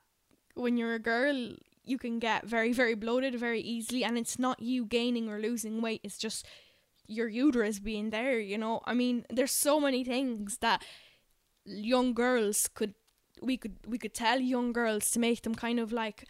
when 0.55 0.77
you're 0.77 0.95
a 0.95 0.99
girl, 0.99 1.53
you 1.83 1.97
can 1.97 2.17
get 2.17 2.45
very, 2.45 2.71
very 2.73 2.95
bloated 2.95 3.35
very 3.35 3.61
easily, 3.61 4.03
and 4.03 4.17
it's 4.17 4.39
not 4.39 4.61
you 4.61 4.85
gaining 4.85 5.29
or 5.29 5.39
losing 5.39 5.81
weight, 5.81 6.01
it's 6.03 6.17
just 6.17 6.47
your 7.07 7.27
uterus 7.27 7.77
being 7.79 8.09
there, 8.09 8.39
you 8.39 8.57
know. 8.57 8.81
I 8.85 8.95
mean, 8.95 9.25
there's 9.29 9.51
so 9.51 9.79
many 9.79 10.03
things 10.03 10.57
that 10.59 10.83
young 11.65 12.13
girls 12.13 12.67
could 12.73 12.95
we 13.45 13.57
could 13.57 13.75
we 13.87 13.97
could 13.97 14.13
tell 14.13 14.39
young 14.39 14.73
girls 14.73 15.11
to 15.11 15.19
make 15.19 15.41
them 15.43 15.55
kind 15.55 15.79
of 15.79 15.91
like 15.91 16.25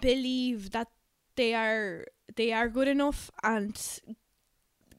believe 0.00 0.70
that 0.72 0.88
they 1.36 1.54
are 1.54 2.06
they 2.36 2.52
are 2.52 2.68
good 2.68 2.88
enough 2.88 3.30
and 3.42 4.00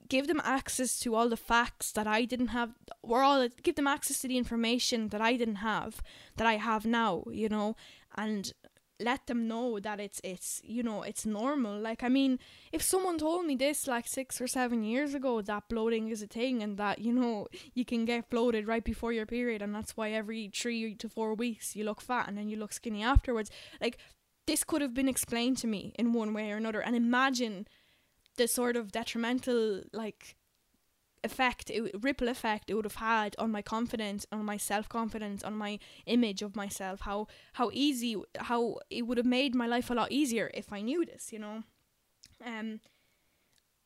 give 0.09 0.27
them 0.27 0.41
access 0.43 0.99
to 0.99 1.15
all 1.15 1.29
the 1.29 1.37
facts 1.37 1.91
that 1.91 2.07
I 2.07 2.25
didn't 2.25 2.47
have 2.47 2.73
or 3.01 3.21
all 3.21 3.47
give 3.63 3.75
them 3.75 3.87
access 3.87 4.21
to 4.21 4.27
the 4.27 4.37
information 4.37 5.09
that 5.09 5.21
I 5.21 5.35
didn't 5.35 5.55
have 5.55 6.01
that 6.37 6.47
I 6.47 6.55
have 6.55 6.85
now, 6.85 7.23
you 7.31 7.49
know, 7.49 7.75
and 8.15 8.53
let 8.99 9.27
them 9.27 9.47
know 9.47 9.79
that 9.79 9.99
it's 9.99 10.19
it's 10.23 10.61
you 10.63 10.83
know 10.83 11.03
it's 11.03 11.25
normal. 11.25 11.79
Like 11.79 12.03
i 12.03 12.09
mean 12.09 12.39
if 12.71 12.81
someone 12.81 13.17
told 13.17 13.45
me 13.45 13.55
this 13.55 13.87
like 13.87 14.07
6 14.07 14.41
or 14.41 14.47
7 14.47 14.83
years 14.83 15.13
ago 15.13 15.41
that 15.41 15.69
bloating 15.69 16.09
is 16.09 16.21
a 16.21 16.27
thing 16.27 16.63
and 16.63 16.77
that 16.77 16.99
you 16.99 17.13
know 17.13 17.47
you 17.73 17.85
can 17.85 18.05
get 18.05 18.29
bloated 18.29 18.67
right 18.67 18.83
before 18.83 19.13
your 19.13 19.25
period 19.25 19.61
and 19.61 19.73
that's 19.73 19.95
why 19.95 20.11
every 20.11 20.51
3 20.53 20.95
to 20.95 21.09
4 21.09 21.33
weeks 21.35 21.75
you 21.75 21.83
look 21.83 22.01
fat 22.01 22.27
and 22.27 22.37
then 22.37 22.49
you 22.49 22.57
look 22.57 22.73
skinny 22.73 23.03
afterwards 23.03 23.51
like 23.81 23.97
this 24.47 24.63
could 24.63 24.81
have 24.81 24.93
been 24.93 25.09
explained 25.09 25.57
to 25.57 25.67
me 25.67 25.93
in 25.99 26.13
one 26.13 26.33
way 26.33 26.51
or 26.51 26.55
another. 26.55 26.81
And 26.81 26.95
imagine 26.95 27.67
the 28.37 28.47
sort 28.47 28.75
of 28.75 28.91
detrimental 28.91 29.83
like 29.93 30.36
effect, 31.23 31.69
it, 31.69 31.91
ripple 32.01 32.27
effect 32.27 32.69
it 32.69 32.73
would 32.75 32.85
have 32.85 32.95
had 32.95 33.35
on 33.37 33.51
my 33.51 33.61
confidence, 33.61 34.25
on 34.31 34.45
my 34.45 34.57
self 34.57 34.87
confidence, 34.89 35.43
on 35.43 35.55
my 35.55 35.79
image 36.05 36.41
of 36.41 36.55
myself. 36.55 37.01
How 37.01 37.27
how 37.53 37.69
easy, 37.73 38.15
how 38.37 38.79
it 38.89 39.03
would 39.03 39.17
have 39.17 39.25
made 39.25 39.55
my 39.55 39.67
life 39.67 39.89
a 39.89 39.93
lot 39.93 40.11
easier 40.11 40.51
if 40.53 40.71
I 40.71 40.81
knew 40.81 41.05
this. 41.05 41.31
You 41.31 41.39
know, 41.39 41.63
um, 42.45 42.79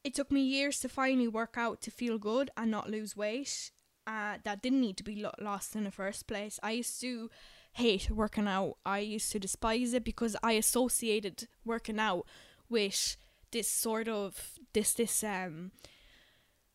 it 0.04 0.14
took 0.16 0.32
me 0.32 0.42
years 0.42 0.80
to 0.80 0.90
finally 0.90 1.28
work 1.28 1.56
out 1.58 1.82
to 1.82 1.92
feel 1.92 2.18
good 2.18 2.50
and 2.58 2.72
not 2.72 2.90
lose 2.90 3.16
weight. 3.16 3.72
Uh, 4.08 4.38
that 4.44 4.62
didn't 4.62 4.82
need 4.82 4.98
to 4.98 5.04
be 5.04 5.16
lo- 5.16 5.32
lost 5.40 5.76
in 5.76 5.84
the 5.84 5.92
first 5.92 6.28
place. 6.28 6.60
I 6.64 6.72
used 6.72 7.00
to 7.02 7.30
hate 7.74 8.10
working 8.10 8.48
out. 8.48 8.78
I 8.86 9.00
used 9.00 9.32
to 9.32 9.40
despise 9.40 9.94
it 9.94 10.04
because 10.04 10.36
I 10.44 10.54
associated 10.54 11.48
working 11.64 12.00
out 12.00 12.26
with 12.70 13.16
this 13.52 13.68
sort 13.68 14.08
of 14.08 14.54
this 14.74 14.94
this 14.94 15.24
um 15.24 15.72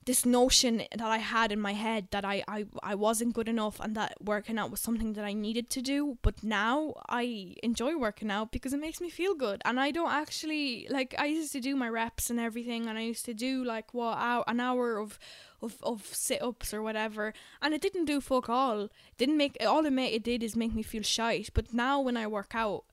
this 0.06 0.24
notion 0.24 0.84
that 0.96 1.08
I 1.08 1.18
had 1.18 1.50
in 1.50 1.60
my 1.60 1.72
head 1.72 2.06
that 2.12 2.24
I, 2.24 2.44
I, 2.46 2.66
I 2.80 2.94
wasn't 2.94 3.34
good 3.34 3.48
enough 3.48 3.80
and 3.80 3.96
that 3.96 4.14
working 4.20 4.56
out 4.56 4.70
was 4.70 4.80
something 4.80 5.14
that 5.14 5.24
I 5.24 5.32
needed 5.32 5.68
to 5.70 5.82
do. 5.82 6.16
But 6.22 6.44
now 6.44 6.94
I 7.08 7.56
enjoy 7.64 7.96
working 7.96 8.30
out 8.30 8.52
because 8.52 8.72
it 8.72 8.80
makes 8.80 9.00
me 9.00 9.10
feel 9.10 9.34
good. 9.34 9.60
And 9.64 9.80
I 9.80 9.90
don't 9.90 10.12
actually 10.12 10.86
like 10.90 11.16
I 11.18 11.26
used 11.26 11.52
to 11.52 11.60
do 11.60 11.74
my 11.74 11.88
reps 11.88 12.30
and 12.30 12.38
everything 12.38 12.86
and 12.86 12.96
I 12.96 13.02
used 13.02 13.24
to 13.24 13.34
do 13.34 13.64
like 13.64 13.92
what 13.92 14.16
hour, 14.18 14.44
an 14.46 14.60
hour 14.60 14.96
of 14.96 15.18
of, 15.60 15.76
of 15.82 16.06
sit 16.06 16.40
ups 16.40 16.72
or 16.72 16.82
whatever 16.82 17.32
and 17.60 17.74
it 17.74 17.80
didn't 17.80 18.04
do 18.04 18.20
fuck 18.20 18.48
all. 18.48 18.88
Didn't 19.18 19.36
make 19.36 19.56
all 19.66 19.84
it 19.84 19.92
made 19.92 20.14
it 20.14 20.22
did 20.22 20.44
is 20.44 20.54
make 20.54 20.72
me 20.72 20.84
feel 20.84 21.02
shite. 21.02 21.50
But 21.52 21.74
now 21.74 22.00
when 22.00 22.16
I 22.16 22.28
work 22.28 22.52
out 22.54 22.84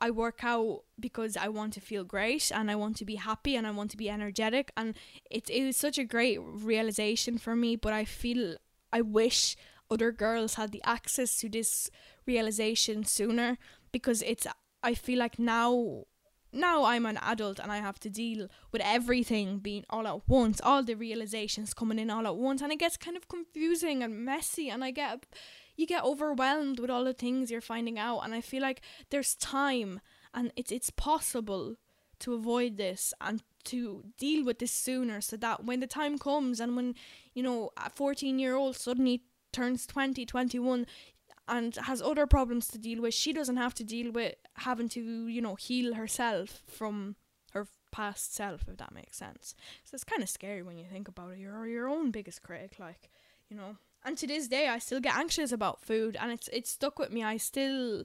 I 0.00 0.10
work 0.10 0.40
out 0.42 0.82
because 0.98 1.36
I 1.36 1.48
want 1.48 1.72
to 1.74 1.80
feel 1.80 2.04
great 2.04 2.50
and 2.52 2.70
I 2.70 2.74
want 2.74 2.96
to 2.96 3.04
be 3.04 3.16
happy 3.16 3.56
and 3.56 3.66
I 3.66 3.70
want 3.70 3.90
to 3.92 3.96
be 3.96 4.10
energetic. 4.10 4.72
And 4.76 4.94
it 5.30 5.48
it 5.50 5.64
was 5.64 5.76
such 5.76 5.98
a 5.98 6.04
great 6.04 6.38
realization 6.42 7.38
for 7.38 7.54
me 7.54 7.76
but 7.76 7.92
I 7.92 8.04
feel 8.04 8.56
I 8.92 9.00
wish 9.00 9.56
other 9.90 10.12
girls 10.12 10.54
had 10.54 10.72
the 10.72 10.82
access 10.84 11.36
to 11.38 11.48
this 11.48 11.90
realization 12.26 13.04
sooner 13.04 13.58
because 13.92 14.22
it's 14.22 14.46
I 14.82 14.94
feel 14.94 15.18
like 15.18 15.38
now 15.38 16.04
now 16.54 16.84
I'm 16.84 17.04
an 17.04 17.18
adult 17.20 17.58
and 17.58 17.70
I 17.70 17.78
have 17.78 17.98
to 18.00 18.10
deal 18.10 18.48
with 18.70 18.80
everything 18.84 19.58
being 19.58 19.84
all 19.90 20.06
at 20.06 20.28
once, 20.28 20.60
all 20.62 20.82
the 20.82 20.94
realizations 20.94 21.74
coming 21.74 21.98
in 21.98 22.10
all 22.10 22.26
at 22.26 22.36
once, 22.36 22.62
and 22.62 22.72
it 22.72 22.78
gets 22.78 22.96
kind 22.96 23.16
of 23.16 23.28
confusing 23.28 24.02
and 24.02 24.24
messy, 24.24 24.70
and 24.70 24.84
I 24.84 24.92
get 24.92 25.26
you 25.76 25.86
get 25.86 26.04
overwhelmed 26.04 26.78
with 26.78 26.90
all 26.90 27.04
the 27.04 27.12
things 27.12 27.50
you're 27.50 27.60
finding 27.60 27.98
out 27.98 28.20
and 28.20 28.34
I 28.34 28.40
feel 28.40 28.62
like 28.62 28.80
there's 29.10 29.34
time 29.34 30.00
and 30.32 30.52
it's 30.56 30.72
it's 30.72 30.90
possible 30.90 31.76
to 32.20 32.34
avoid 32.34 32.76
this 32.76 33.12
and 33.20 33.42
to 33.64 34.04
deal 34.18 34.44
with 34.44 34.58
this 34.58 34.72
sooner 34.72 35.20
so 35.20 35.36
that 35.36 35.64
when 35.64 35.80
the 35.80 35.86
time 35.86 36.18
comes 36.18 36.60
and 36.60 36.76
when 36.76 36.94
you 37.34 37.42
know 37.42 37.70
a 37.76 37.90
14 37.90 38.38
year 38.38 38.54
old 38.54 38.76
suddenly 38.76 39.22
turns 39.52 39.86
20 39.86 40.24
21 40.24 40.86
and 41.46 41.76
has 41.76 42.00
other 42.00 42.26
problems 42.26 42.68
to 42.68 42.78
deal 42.78 43.02
with 43.02 43.14
she 43.14 43.32
doesn't 43.32 43.56
have 43.56 43.74
to 43.74 43.84
deal 43.84 44.10
with 44.12 44.34
having 44.58 44.88
to 44.88 45.26
you 45.28 45.40
know 45.40 45.54
heal 45.54 45.94
herself 45.94 46.62
from 46.66 47.16
her 47.52 47.66
past 47.94 48.34
self 48.34 48.64
if 48.68 48.76
that 48.76 48.92
makes 48.92 49.16
sense. 49.16 49.54
So 49.84 49.94
it's 49.94 50.04
kind 50.04 50.22
of 50.22 50.28
scary 50.28 50.62
when 50.62 50.76
you 50.76 50.84
think 50.84 51.08
about 51.08 51.32
it. 51.32 51.38
You're 51.38 51.66
your 51.66 51.88
own 51.88 52.10
biggest 52.10 52.42
critic 52.42 52.76
like 52.78 53.08
you 53.48 53.56
know 53.56 53.76
and 54.04 54.16
to 54.18 54.26
this 54.26 54.48
day 54.48 54.68
I 54.68 54.78
still 54.78 55.00
get 55.00 55.16
anxious 55.16 55.52
about 55.52 55.80
food 55.80 56.16
and 56.20 56.32
it's 56.32 56.48
it's 56.48 56.70
stuck 56.70 56.98
with 56.98 57.10
me. 57.10 57.22
I 57.22 57.36
still 57.36 58.04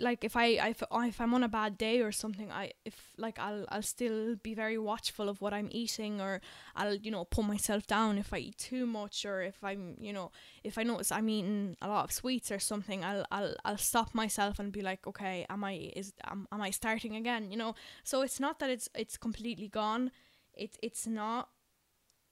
like 0.00 0.22
if 0.22 0.36
I 0.36 0.46
if, 0.68 0.82
if 0.92 1.20
I'm 1.20 1.32
on 1.32 1.42
a 1.42 1.48
bad 1.48 1.78
day 1.78 2.02
or 2.02 2.12
something 2.12 2.52
I 2.52 2.72
if 2.84 3.12
like 3.16 3.38
I'll 3.38 3.64
I'll 3.70 3.82
still 3.82 4.36
be 4.36 4.54
very 4.54 4.76
watchful 4.76 5.28
of 5.28 5.40
what 5.40 5.54
I'm 5.54 5.68
eating 5.70 6.20
or 6.20 6.40
I'll 6.76 6.94
you 6.94 7.10
know 7.10 7.24
pull 7.24 7.44
myself 7.44 7.86
down 7.86 8.18
if 8.18 8.32
I 8.32 8.38
eat 8.38 8.58
too 8.58 8.84
much 8.84 9.24
or 9.24 9.40
if 9.42 9.64
I'm 9.64 9.96
you 9.98 10.12
know 10.12 10.30
if 10.62 10.76
I 10.76 10.82
notice 10.82 11.10
I'm 11.10 11.28
eating 11.28 11.76
a 11.80 11.88
lot 11.88 12.04
of 12.04 12.12
sweets 12.12 12.52
or 12.52 12.58
something 12.58 13.02
I'll 13.02 13.24
I'll 13.30 13.54
I'll 13.64 13.78
stop 13.78 14.14
myself 14.14 14.58
and 14.58 14.70
be 14.72 14.82
like 14.82 15.06
okay 15.06 15.46
am 15.48 15.64
I 15.64 15.90
is 15.96 16.12
am, 16.24 16.46
am 16.52 16.60
I 16.60 16.70
starting 16.70 17.16
again? 17.16 17.50
You 17.50 17.56
know? 17.56 17.74
So 18.04 18.20
it's 18.20 18.38
not 18.38 18.58
that 18.58 18.70
it's 18.70 18.88
it's 18.94 19.16
completely 19.16 19.68
gone. 19.68 20.10
It's 20.52 20.76
it's 20.82 21.06
not 21.06 21.48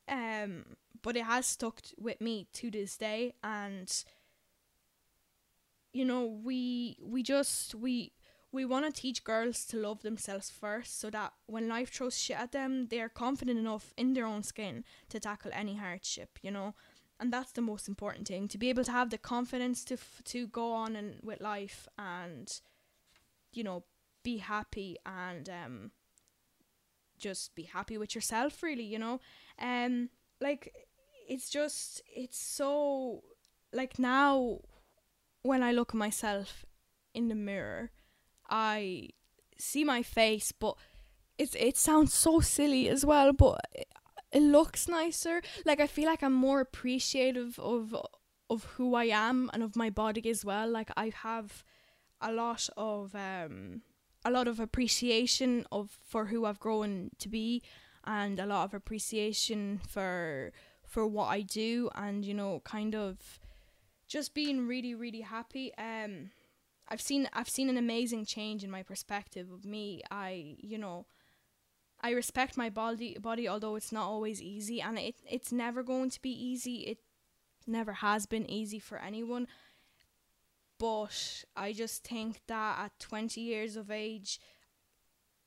um 0.08 0.64
but 1.06 1.16
it 1.16 1.22
has 1.22 1.46
stuck 1.46 1.82
with 1.96 2.20
me 2.20 2.48
to 2.52 2.68
this 2.68 2.96
day 2.96 3.32
and 3.44 4.04
you 5.92 6.04
know 6.04 6.24
we 6.24 6.98
we 7.00 7.22
just 7.22 7.76
we 7.76 8.12
we 8.50 8.64
want 8.64 8.84
to 8.84 9.00
teach 9.00 9.22
girls 9.22 9.64
to 9.64 9.76
love 9.76 10.02
themselves 10.02 10.50
first 10.50 10.98
so 10.98 11.08
that 11.08 11.32
when 11.46 11.68
life 11.68 11.90
throws 11.92 12.18
shit 12.18 12.36
at 12.36 12.50
them 12.50 12.88
they're 12.88 13.08
confident 13.08 13.56
enough 13.56 13.94
in 13.96 14.14
their 14.14 14.26
own 14.26 14.42
skin 14.42 14.82
to 15.08 15.20
tackle 15.20 15.52
any 15.54 15.76
hardship 15.76 16.40
you 16.42 16.50
know? 16.50 16.74
And 17.20 17.32
that's 17.32 17.52
the 17.52 17.62
most 17.62 17.86
important 17.86 18.26
thing 18.26 18.48
to 18.48 18.58
be 18.58 18.68
able 18.68 18.82
to 18.84 18.90
have 18.90 19.10
the 19.10 19.16
confidence 19.16 19.84
to 19.84 19.94
f- 19.94 20.22
to 20.24 20.48
go 20.48 20.72
on 20.72 20.96
and 20.96 21.20
with 21.22 21.40
life 21.40 21.86
and 21.96 22.60
you 23.52 23.62
know 23.62 23.84
be 24.24 24.38
happy 24.38 24.96
and 25.06 25.48
um 25.48 25.92
just 27.16 27.54
be 27.54 27.62
happy 27.62 27.96
with 27.96 28.16
yourself 28.16 28.60
really 28.60 28.82
you 28.82 28.98
know? 28.98 29.20
Um 29.62 30.10
like 30.40 30.85
it's 31.26 31.50
just 31.50 32.02
it's 32.14 32.38
so 32.38 33.22
like 33.72 33.98
now 33.98 34.60
when 35.42 35.62
I 35.62 35.72
look 35.72 35.90
at 35.90 35.96
myself 35.96 36.64
in 37.14 37.28
the 37.28 37.34
mirror, 37.34 37.90
I 38.48 39.10
see 39.58 39.84
my 39.84 40.02
face, 40.02 40.52
but 40.52 40.76
it's 41.38 41.54
it 41.54 41.76
sounds 41.76 42.14
so 42.14 42.40
silly 42.40 42.88
as 42.88 43.04
well, 43.04 43.32
but 43.32 43.60
it, 43.74 43.88
it 44.32 44.42
looks 44.42 44.88
nicer. 44.88 45.42
Like 45.64 45.80
I 45.80 45.86
feel 45.86 46.06
like 46.06 46.22
I'm 46.22 46.32
more 46.32 46.60
appreciative 46.60 47.58
of 47.58 47.94
of 48.48 48.64
who 48.76 48.94
I 48.94 49.04
am 49.04 49.50
and 49.52 49.62
of 49.62 49.76
my 49.76 49.90
body 49.90 50.28
as 50.28 50.44
well. 50.44 50.68
Like 50.68 50.90
I 50.96 51.12
have 51.22 51.64
a 52.20 52.32
lot 52.32 52.68
of 52.76 53.14
um 53.14 53.82
a 54.24 54.30
lot 54.30 54.48
of 54.48 54.58
appreciation 54.58 55.66
of 55.70 55.98
for 56.04 56.26
who 56.26 56.44
I've 56.44 56.58
grown 56.60 57.10
to 57.18 57.28
be 57.28 57.62
and 58.04 58.38
a 58.38 58.46
lot 58.46 58.64
of 58.64 58.74
appreciation 58.74 59.80
for 59.88 60.52
for 60.96 61.06
what 61.06 61.26
I 61.26 61.42
do 61.42 61.90
and 61.94 62.24
you 62.24 62.32
know 62.32 62.62
kind 62.64 62.94
of 62.94 63.18
just 64.08 64.32
being 64.32 64.66
really 64.66 64.94
really 64.94 65.20
happy. 65.20 65.70
Um 65.76 66.30
I've 66.88 67.02
seen 67.02 67.28
I've 67.34 67.50
seen 67.50 67.68
an 67.68 67.76
amazing 67.76 68.24
change 68.24 68.64
in 68.64 68.70
my 68.70 68.82
perspective 68.82 69.50
of 69.52 69.66
me. 69.66 70.00
I 70.10 70.56
you 70.58 70.78
know 70.78 71.04
I 72.00 72.12
respect 72.12 72.56
my 72.56 72.70
body 72.70 73.18
body 73.20 73.46
although 73.46 73.76
it's 73.76 73.92
not 73.92 74.06
always 74.06 74.40
easy 74.40 74.80
and 74.80 74.98
it 74.98 75.16
it's 75.30 75.52
never 75.52 75.82
going 75.82 76.08
to 76.08 76.22
be 76.22 76.30
easy. 76.30 76.76
It 76.92 77.00
never 77.66 77.92
has 77.92 78.24
been 78.24 78.50
easy 78.50 78.78
for 78.78 78.96
anyone. 78.96 79.48
But 80.78 81.44
I 81.54 81.74
just 81.74 82.04
think 82.04 82.40
that 82.46 82.78
at 82.78 82.98
20 83.00 83.38
years 83.38 83.76
of 83.76 83.90
age 83.90 84.40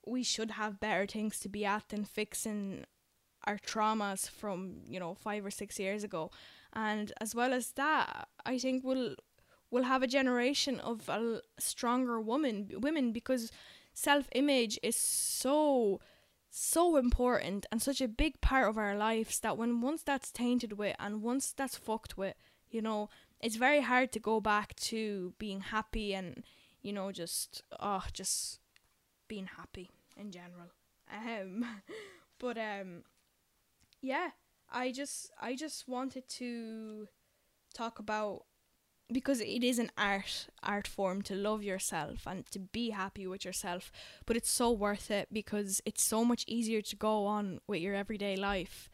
we 0.05 0.21
should 0.21 0.51
have 0.51 0.79
better 0.79 1.07
things 1.07 1.39
to 1.39 1.49
be 1.49 1.65
at 1.65 1.89
than 1.89 2.05
fixing 2.05 2.85
our 3.49 3.57
traumas 3.57 4.29
from 4.29 4.57
you 4.87 4.99
know 4.99 5.13
five 5.13 5.45
or 5.45 5.51
six 5.51 5.79
years 5.79 6.03
ago. 6.03 6.31
And 6.71 7.11
as 7.19 7.33
well 7.33 7.51
as 7.51 7.71
that 7.71 8.27
i 8.45 8.59
think 8.59 8.83
we'll 8.83 9.15
we'll 9.71 9.89
have 9.93 10.03
a 10.03 10.07
generation 10.19 10.79
of 10.91 11.09
a 11.09 11.41
stronger 11.57 12.21
woman 12.21 12.69
women 12.87 13.11
because 13.11 13.51
self-image 13.93 14.75
is 14.83 14.95
so 14.95 15.99
so 16.51 16.95
important 16.95 17.65
and 17.71 17.81
such 17.81 18.01
a 18.01 18.07
big 18.07 18.39
part 18.41 18.69
of 18.69 18.77
our 18.77 18.95
lives 18.95 19.39
that 19.39 19.57
when 19.57 19.81
once 19.81 20.03
that's 20.03 20.31
tainted 20.31 20.73
with 20.73 20.95
and 20.99 21.23
once 21.23 21.53
that's 21.57 21.75
fucked 21.75 22.17
with 22.17 22.35
you 22.69 22.81
know 22.81 23.09
it's 23.41 23.55
very 23.55 23.81
hard 23.81 24.11
to 24.11 24.19
go 24.19 24.39
back 24.39 24.75
to 24.75 25.33
being 25.39 25.61
happy 25.61 26.13
and 26.13 26.43
you 26.81 26.93
know 26.93 27.11
just 27.11 27.63
oh 27.79 28.03
just 28.13 28.59
being 29.27 29.49
happy 29.57 29.89
in 30.17 30.31
general. 30.31 30.69
Um 31.11 31.65
but 32.39 32.57
um 32.57 33.03
yeah 34.01 34.29
i 34.71 34.91
just 34.91 35.31
i 35.41 35.55
just 35.55 35.87
wanted 35.87 36.27
to 36.27 37.07
talk 37.73 37.99
about 37.99 38.45
because 39.11 39.41
it 39.41 39.63
is 39.63 39.79
an 39.79 39.91
art 39.97 40.47
art 40.61 40.87
form 40.87 41.21
to 41.21 41.35
love 41.35 41.63
yourself 41.63 42.27
and 42.27 42.45
to 42.51 42.59
be 42.59 42.91
happy 42.91 43.25
with 43.25 43.43
yourself 43.43 43.91
but 44.25 44.37
it's 44.37 44.51
so 44.51 44.71
worth 44.71 45.09
it 45.09 45.27
because 45.31 45.81
it's 45.85 46.03
so 46.03 46.23
much 46.23 46.45
easier 46.47 46.81
to 46.81 46.95
go 46.95 47.25
on 47.25 47.59
with 47.67 47.81
your 47.81 47.95
everyday 47.95 48.35
life 48.35 48.89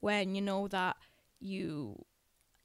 when 0.00 0.34
you 0.34 0.42
know 0.42 0.66
that 0.68 0.96
you 1.38 2.04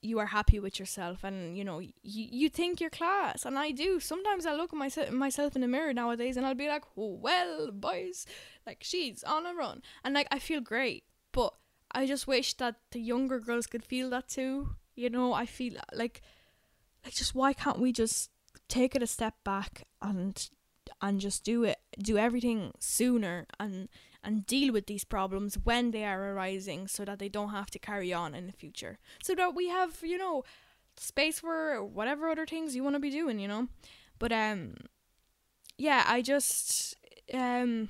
you 0.06 0.20
are 0.20 0.28
happy 0.28 0.60
with 0.60 0.80
yourself 0.80 1.24
and 1.24 1.58
you 1.58 1.64
know 1.64 1.80
you, 1.80 1.92
you 2.04 2.50
think 2.50 2.80
you're 2.80 2.90
class. 2.92 3.44
And 3.44 3.58
I 3.58 3.72
do. 3.72 4.00
Sometimes 4.00 4.46
I 4.46 4.54
look 4.54 4.72
at 4.72 4.78
myself 4.78 5.10
myself 5.12 5.56
in 5.56 5.62
the 5.62 5.68
mirror 5.68 5.94
nowadays 5.94 6.38
and 6.38 6.46
I'll 6.46 6.54
be 6.54 6.68
like 6.68 6.84
well 6.96 7.72
boys 7.72 8.26
like 8.68 8.80
she's 8.82 9.24
on 9.24 9.46
a 9.46 9.54
run. 9.54 9.82
And 10.04 10.14
like 10.14 10.28
I 10.32 10.40
feel 10.40 10.62
great 10.62 11.04
but 11.32 11.54
I 11.96 12.06
just 12.06 12.28
wish 12.28 12.54
that 12.56 12.76
the 12.92 13.00
younger 13.00 13.40
girls 13.40 13.68
could 13.68 13.86
feel 13.86 14.10
that 14.10 14.28
too. 14.28 14.76
You 14.96 15.10
know 15.10 15.34
I 15.34 15.46
feel 15.46 15.74
like 15.94 16.22
like 17.04 17.14
just 17.14 17.34
why 17.34 17.54
can't 17.54 17.80
we 17.80 17.92
just 17.92 18.30
take 18.68 18.96
it 18.96 19.02
a 19.04 19.08
step 19.08 19.36
back 19.44 19.88
and 20.02 20.50
and 21.02 21.20
just 21.20 21.44
do 21.44 21.64
it 21.64 21.80
do 21.98 22.18
everything 22.18 22.74
sooner 22.80 23.48
and 23.60 23.90
and 24.24 24.46
deal 24.46 24.74
with 24.74 24.88
these 24.88 25.04
problems 25.04 25.58
when 25.64 25.92
they 25.92 26.04
are 26.04 26.34
arising 26.34 26.88
so 26.88 27.06
that 27.06 27.20
they 27.20 27.30
don't 27.30 27.50
have 27.50 27.70
to 27.72 27.80
carry 27.80 28.12
on 28.12 28.36
in 28.36 28.46
the 28.48 28.54
future. 28.54 28.98
So 29.24 29.34
that 29.36 29.56
we 29.56 29.70
have 29.70 30.00
you 30.04 30.18
know 30.18 30.44
space 30.98 31.40
for 31.40 31.84
whatever 31.84 32.30
other 32.30 32.46
things 32.46 32.76
you 32.76 32.84
want 32.84 32.96
to 32.96 33.00
be 33.00 33.10
doing 33.10 33.40
you 33.40 33.48
know? 33.48 33.68
But 34.20 34.32
um 34.32 34.76
yeah 35.78 36.06
i 36.08 36.22
just 36.22 36.96
um 37.34 37.90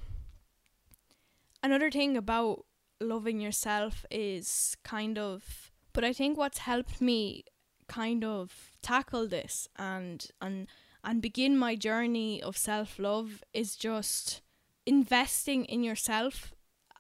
another 1.62 1.92
thing 1.92 2.18
about 2.18 2.66
loving 3.02 3.40
yourself 3.40 4.06
is 4.10 4.76
kind 4.84 5.18
of 5.18 5.72
but 5.94 6.04
i 6.04 6.14
think 6.14 6.38
what's 6.38 6.60
helped 6.60 7.02
me 7.02 7.44
kind 7.88 8.24
of 8.24 8.72
tackle 8.82 9.28
this 9.28 9.68
and 9.78 10.28
and 10.42 10.68
and 11.04 11.22
begin 11.22 11.58
my 11.58 11.76
journey 11.76 12.42
of 12.42 12.58
self-love 12.58 13.44
is 13.54 13.76
just 13.76 14.42
investing 14.86 15.66
in 15.66 15.84
yourself 15.84 16.54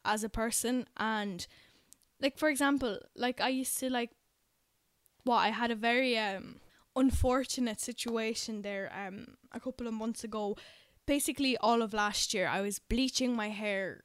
as 0.04 0.24
a 0.24 0.30
person 0.30 0.86
and 0.98 1.48
like 2.22 2.38
for 2.38 2.50
example 2.50 3.00
like 3.16 3.42
I 3.42 3.50
used 3.50 3.78
to 3.80 3.90
like 3.90 4.12
what 5.24 5.38
I 5.38 5.50
had 5.50 5.72
a 5.72 5.76
very 5.76 6.18
um 6.18 6.58
unfortunate 6.96 7.82
situation 7.82 8.62
there 8.62 8.92
um 8.96 9.36
a 9.52 9.60
couple 9.60 9.88
of 9.88 9.94
months 9.94 10.24
ago. 10.24 10.56
Basically 11.08 11.58
all 11.58 11.82
of 11.82 11.94
last 11.94 12.34
year 12.34 12.48
I 12.48 12.62
was 12.62 12.80
bleaching 12.80 13.36
my 13.36 13.50
hair 13.50 14.04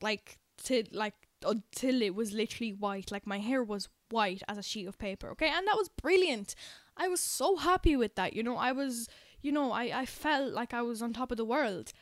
like 0.00 0.38
to 0.64 0.84
like 0.92 1.14
uh, 1.44 1.50
until 1.50 2.02
it 2.02 2.14
was 2.14 2.32
literally 2.32 2.72
white 2.72 3.10
like 3.10 3.26
my 3.26 3.38
hair 3.38 3.62
was 3.62 3.88
white 4.10 4.42
as 4.48 4.58
a 4.58 4.62
sheet 4.62 4.86
of 4.86 4.98
paper 4.98 5.30
okay? 5.30 5.48
And 5.48 5.66
that 5.66 5.76
was 5.76 5.88
brilliant. 5.88 6.54
I 6.96 7.08
was 7.08 7.20
so 7.20 7.56
happy 7.56 7.96
with 7.96 8.14
that 8.16 8.32
you 8.32 8.42
know? 8.42 8.56
I 8.56 8.72
was 8.72 9.08
you 9.40 9.52
know 9.52 9.72
I 9.72 10.00
I 10.00 10.06
felt 10.06 10.52
like 10.52 10.74
I 10.74 10.82
was 10.82 11.02
on 11.02 11.12
top 11.12 11.30
of 11.30 11.36
the 11.36 11.44
world. 11.44 11.92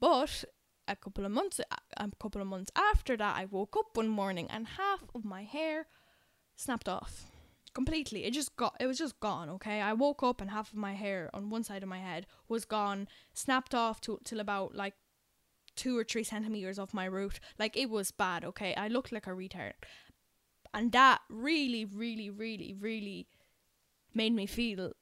But 0.00 0.44
a 0.88 0.96
couple 0.96 1.24
of 1.24 1.30
months 1.30 1.60
a 1.96 2.10
couple 2.20 2.40
of 2.40 2.48
months 2.48 2.70
after 2.76 3.16
that 3.16 3.36
I 3.36 3.44
woke 3.44 3.76
up 3.78 3.96
one 3.96 4.08
morning 4.08 4.48
and 4.50 4.66
half 4.66 5.04
of 5.14 5.24
my 5.24 5.44
hair 5.44 5.86
snapped 6.56 6.88
off 6.88 7.26
completely. 7.74 8.24
It 8.24 8.32
just 8.32 8.56
got 8.56 8.76
it 8.80 8.86
was 8.86 8.98
just 8.98 9.18
gone 9.20 9.48
okay? 9.50 9.80
I 9.80 9.92
woke 9.92 10.22
up 10.22 10.40
and 10.40 10.50
half 10.50 10.72
of 10.72 10.78
my 10.78 10.94
hair 10.94 11.30
on 11.32 11.50
one 11.50 11.64
side 11.64 11.82
of 11.82 11.88
my 11.88 11.98
head 11.98 12.26
was 12.48 12.64
gone 12.64 13.08
snapped 13.32 13.74
off 13.74 14.00
to 14.02 14.18
till 14.24 14.40
about 14.40 14.74
like 14.74 14.94
two 15.76 15.98
or 15.98 16.04
three 16.04 16.24
centimeters 16.24 16.78
off 16.78 16.94
my 16.94 17.04
root 17.04 17.40
like 17.58 17.76
it 17.76 17.90
was 17.90 18.10
bad 18.10 18.44
okay? 18.44 18.74
I 18.74 18.88
looked 18.88 19.12
like 19.12 19.26
a 19.26 19.30
retard. 19.30 19.72
And 20.74 20.92
that 20.92 21.20
really 21.28 21.84
really 21.84 22.30
really 22.30 22.74
really 22.78 23.26
made 24.14 24.34
me 24.34 24.46
feel 24.46 24.92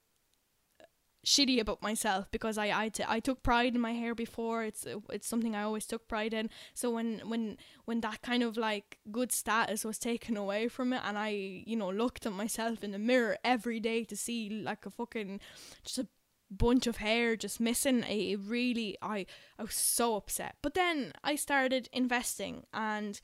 shitty 1.25 1.59
about 1.59 1.81
myself 1.81 2.29
because 2.31 2.57
I 2.57 2.83
I, 2.85 2.89
t- 2.89 3.03
I 3.07 3.19
took 3.19 3.43
pride 3.43 3.75
in 3.75 3.81
my 3.81 3.93
hair 3.93 4.15
before. 4.15 4.63
It's 4.63 4.85
it's 5.09 5.27
something 5.27 5.55
I 5.55 5.63
always 5.63 5.85
took 5.85 6.07
pride 6.07 6.33
in. 6.33 6.49
So 6.73 6.89
when 6.89 7.21
when 7.25 7.57
when 7.85 8.01
that 8.01 8.21
kind 8.21 8.43
of 8.43 8.57
like 8.57 8.97
good 9.11 9.31
status 9.31 9.85
was 9.85 9.97
taken 9.99 10.37
away 10.37 10.67
from 10.67 10.93
it 10.93 11.01
and 11.05 11.17
I 11.17 11.29
you 11.65 11.75
know 11.75 11.89
looked 11.89 12.25
at 12.25 12.33
myself 12.33 12.83
in 12.83 12.91
the 12.91 12.99
mirror 12.99 13.37
every 13.43 13.79
day 13.79 14.03
to 14.05 14.15
see 14.15 14.49
like 14.49 14.85
a 14.85 14.89
fucking 14.89 15.39
just 15.83 15.99
a 15.99 16.07
bunch 16.51 16.87
of 16.87 16.97
hair 16.97 17.35
just 17.35 17.59
missing. 17.59 18.03
It 18.03 18.39
really 18.43 18.97
I 19.01 19.25
I 19.57 19.63
was 19.63 19.75
so 19.75 20.15
upset. 20.15 20.55
But 20.61 20.73
then 20.73 21.13
I 21.23 21.35
started 21.35 21.89
investing 21.93 22.65
and 22.73 23.19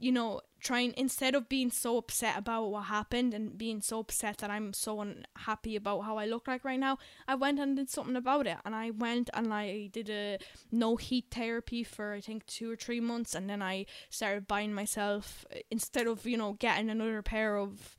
you 0.00 0.12
know, 0.12 0.40
trying 0.60 0.94
instead 0.96 1.34
of 1.34 1.48
being 1.48 1.70
so 1.70 1.96
upset 1.96 2.38
about 2.38 2.70
what 2.70 2.84
happened 2.84 3.34
and 3.34 3.58
being 3.58 3.80
so 3.80 4.00
upset 4.00 4.38
that 4.38 4.50
I'm 4.50 4.72
so 4.72 5.00
unhappy 5.00 5.76
about 5.76 6.00
how 6.00 6.18
I 6.18 6.26
look 6.26 6.46
like 6.46 6.64
right 6.64 6.78
now, 6.78 6.98
I 7.26 7.34
went 7.34 7.58
and 7.58 7.76
did 7.76 7.90
something 7.90 8.16
about 8.16 8.46
it. 8.46 8.58
And 8.64 8.74
I 8.74 8.90
went 8.90 9.28
and 9.34 9.52
I 9.52 9.88
did 9.92 10.08
a 10.08 10.38
no 10.70 10.96
heat 10.96 11.26
therapy 11.30 11.82
for 11.84 12.12
I 12.12 12.20
think 12.20 12.46
two 12.46 12.70
or 12.70 12.76
three 12.76 13.00
months, 13.00 13.34
and 13.34 13.50
then 13.50 13.62
I 13.62 13.86
started 14.10 14.46
buying 14.46 14.72
myself 14.72 15.44
instead 15.70 16.06
of 16.06 16.26
you 16.26 16.36
know 16.36 16.54
getting 16.54 16.90
another 16.90 17.22
pair 17.22 17.56
of 17.56 17.96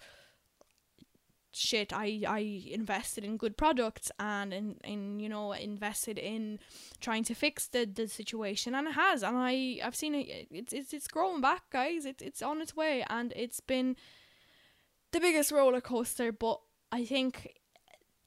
shit 1.51 1.91
I 1.91 2.21
I 2.27 2.71
invested 2.71 3.23
in 3.23 3.37
good 3.37 3.57
products 3.57 4.11
and 4.19 4.53
in, 4.53 4.75
in 4.83 5.19
you 5.19 5.29
know 5.29 5.53
invested 5.53 6.17
in 6.19 6.59
trying 7.01 7.23
to 7.25 7.33
fix 7.33 7.67
the, 7.67 7.85
the 7.85 8.07
situation 8.07 8.75
and 8.75 8.87
it 8.87 8.93
has 8.93 9.23
and 9.23 9.35
I 9.35 9.79
I've 9.83 9.95
seen 9.95 10.13
it 10.13 10.47
it's 10.51 10.73
it's 10.73 10.93
it's 10.93 11.07
growing 11.07 11.41
back 11.41 11.69
guys 11.71 12.05
it's 12.05 12.21
it's 12.21 12.41
on 12.41 12.61
its 12.61 12.75
way 12.75 13.03
and 13.09 13.33
it's 13.35 13.59
been 13.59 13.95
the 15.11 15.19
biggest 15.19 15.51
roller 15.51 15.81
coaster 15.81 16.31
but 16.31 16.59
I 16.91 17.03
think 17.03 17.55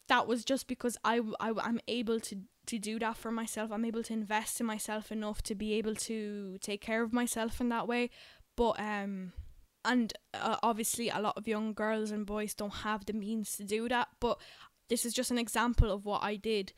that 0.09 0.27
was 0.27 0.45
just 0.45 0.67
because 0.67 0.99
I, 1.05 1.21
I 1.39 1.53
I'm 1.63 1.81
able 1.87 2.19
to 2.21 2.37
to 2.67 2.79
do 2.79 2.99
that 2.99 3.17
for 3.17 3.31
myself 3.31 3.71
I'm 3.71 3.85
able 3.85 4.03
to 4.05 4.13
invest 4.13 4.61
in 4.61 4.67
myself 4.67 5.13
enough 5.13 5.43
to 5.43 5.55
be 5.55 5.75
able 5.75 5.95
to 5.95 6.59
take 6.61 6.81
care 6.81 7.03
of 7.03 7.13
myself 7.13 7.61
in 7.61 7.69
that 7.69 7.87
way 7.87 8.11
but 8.57 8.79
um 8.81 9.33
and 9.85 10.13
uh, 10.35 10.57
obviously 10.63 11.09
a 11.09 11.19
lot 11.21 11.37
of 11.37 11.49
young 11.49 11.73
girls 11.73 12.11
and 12.11 12.27
boys 12.27 12.55
don't 12.55 12.75
have 12.77 13.05
the 13.07 13.13
means 13.13 13.57
to 13.57 13.65
do 13.65 13.89
that 13.89 14.09
but 14.21 14.39
this 14.89 15.05
is 15.05 15.15
just 15.15 15.31
an 15.31 15.39
example 15.39 15.91
of 15.91 16.05
what 16.05 16.23
I 16.23 16.37
did 16.37 16.73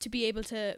to 0.00 0.08
be 0.08 0.24
able 0.26 0.44
to 0.44 0.76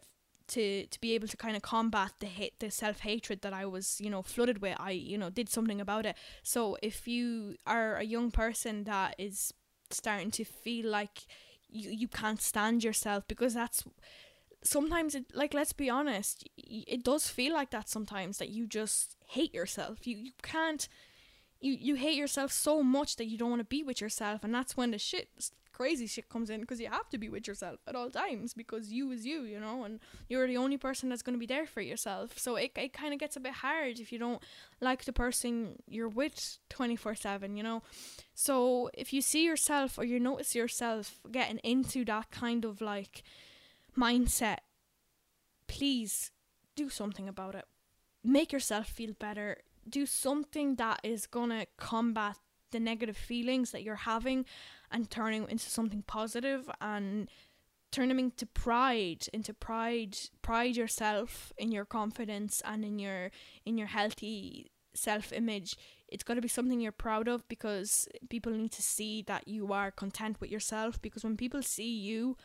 to 0.48 0.86
to 0.86 1.00
be 1.00 1.14
able 1.14 1.28
to 1.28 1.36
kind 1.36 1.56
of 1.56 1.62
combat 1.62 2.12
the 2.20 2.26
hate 2.26 2.58
the 2.60 2.70
self-hatred 2.70 3.42
that 3.42 3.52
I 3.52 3.66
was 3.66 4.00
you 4.00 4.10
know 4.10 4.22
flooded 4.22 4.62
with. 4.62 4.76
I 4.78 4.92
you 4.92 5.18
know 5.18 5.30
did 5.30 5.48
something 5.48 5.80
about 5.80 6.06
it. 6.06 6.16
So 6.42 6.78
if 6.82 7.06
you 7.08 7.56
are 7.66 7.96
a 7.96 8.04
young 8.04 8.30
person 8.30 8.84
that 8.84 9.16
is 9.18 9.52
starting 9.90 10.30
to 10.32 10.44
feel 10.44 10.88
like 10.88 11.26
you 11.68 11.90
you 11.90 12.08
can't 12.08 12.40
stand 12.40 12.84
yourself 12.84 13.26
because 13.28 13.54
that's 13.54 13.84
sometimes 14.66 15.14
it 15.14 15.24
like 15.34 15.54
let's 15.54 15.72
be 15.72 15.88
honest 15.88 16.48
it 16.56 17.04
does 17.04 17.28
feel 17.28 17.52
like 17.52 17.70
that 17.70 17.88
sometimes 17.88 18.38
that 18.38 18.50
you 18.50 18.66
just 18.66 19.16
hate 19.26 19.54
yourself. 19.54 20.06
You 20.06 20.16
you 20.16 20.32
can't 20.42 20.88
you 21.60 21.72
you 21.72 21.94
hate 21.94 22.16
yourself 22.16 22.52
so 22.52 22.82
much 22.82 23.16
that 23.16 23.26
you 23.26 23.38
don't 23.38 23.50
want 23.50 23.60
to 23.60 23.64
be 23.64 23.82
with 23.82 24.00
yourself 24.00 24.44
and 24.44 24.54
that's 24.54 24.76
when 24.76 24.90
the 24.90 24.98
shit 24.98 25.28
crazy 25.76 26.06
shit 26.06 26.30
comes 26.30 26.48
in 26.48 26.62
because 26.62 26.80
you 26.80 26.88
have 26.88 27.08
to 27.10 27.18
be 27.18 27.28
with 27.28 27.46
yourself 27.46 27.78
at 27.86 27.94
all 27.94 28.08
times 28.08 28.54
because 28.54 28.90
you 28.90 29.10
is 29.10 29.26
you 29.26 29.42
you 29.42 29.60
know 29.60 29.84
and 29.84 30.00
you're 30.26 30.46
the 30.46 30.56
only 30.56 30.78
person 30.78 31.10
that's 31.10 31.20
going 31.20 31.34
to 31.34 31.38
be 31.38 31.44
there 31.44 31.66
for 31.66 31.82
yourself. 31.82 32.38
So 32.38 32.56
it, 32.56 32.72
it 32.76 32.94
kind 32.94 33.12
of 33.12 33.20
gets 33.20 33.36
a 33.36 33.40
bit 33.40 33.52
hard 33.52 34.00
if 34.00 34.10
you 34.10 34.18
don't 34.18 34.42
like 34.80 35.04
the 35.04 35.12
person 35.12 35.82
you're 35.86 36.08
with 36.08 36.58
24/7 36.70 37.58
you 37.58 37.62
know? 37.62 37.82
So 38.34 38.88
if 38.94 39.12
you 39.12 39.20
see 39.20 39.44
yourself 39.44 39.98
or 39.98 40.04
you 40.04 40.18
notice 40.18 40.54
yourself 40.54 41.20
getting 41.30 41.58
into 41.58 42.06
that 42.06 42.30
kind 42.30 42.64
of 42.64 42.80
like 42.80 43.22
mindset, 43.96 44.58
please 45.66 46.30
do 46.74 46.88
something 46.88 47.28
about 47.28 47.54
it. 47.54 47.64
Make 48.22 48.52
yourself 48.52 48.86
feel 48.86 49.12
better. 49.18 49.58
Do 49.88 50.06
something 50.06 50.76
that 50.76 51.00
is 51.02 51.26
gonna 51.26 51.66
combat 51.76 52.36
the 52.72 52.80
negative 52.80 53.16
feelings 53.16 53.70
that 53.70 53.82
you're 53.82 53.94
having 53.94 54.44
and 54.90 55.10
turning 55.10 55.48
into 55.48 55.70
something 55.70 56.02
positive 56.02 56.68
and 56.80 57.28
turn 57.92 58.08
them 58.08 58.18
into 58.18 58.44
pride 58.44 59.26
into 59.32 59.54
pride 59.54 60.18
pride 60.42 60.76
yourself 60.76 61.52
in 61.56 61.70
your 61.70 61.84
confidence 61.84 62.60
and 62.64 62.84
in 62.84 62.98
your 62.98 63.30
in 63.64 63.78
your 63.78 63.86
healthy 63.86 64.70
self 64.96 65.32
image. 65.32 65.76
It's 66.08 66.22
got 66.22 66.34
to 66.34 66.40
be 66.40 66.48
something 66.48 66.80
you're 66.80 66.92
proud 66.92 67.28
of 67.28 67.46
because 67.48 68.08
people 68.28 68.52
need 68.52 68.72
to 68.72 68.82
see 68.82 69.22
that 69.22 69.48
you 69.48 69.72
are 69.72 69.90
content 69.90 70.40
with 70.40 70.50
yourself. 70.50 71.00
Because 71.02 71.24
when 71.24 71.36
people 71.36 71.62
see 71.62 71.98
you, 71.98 72.36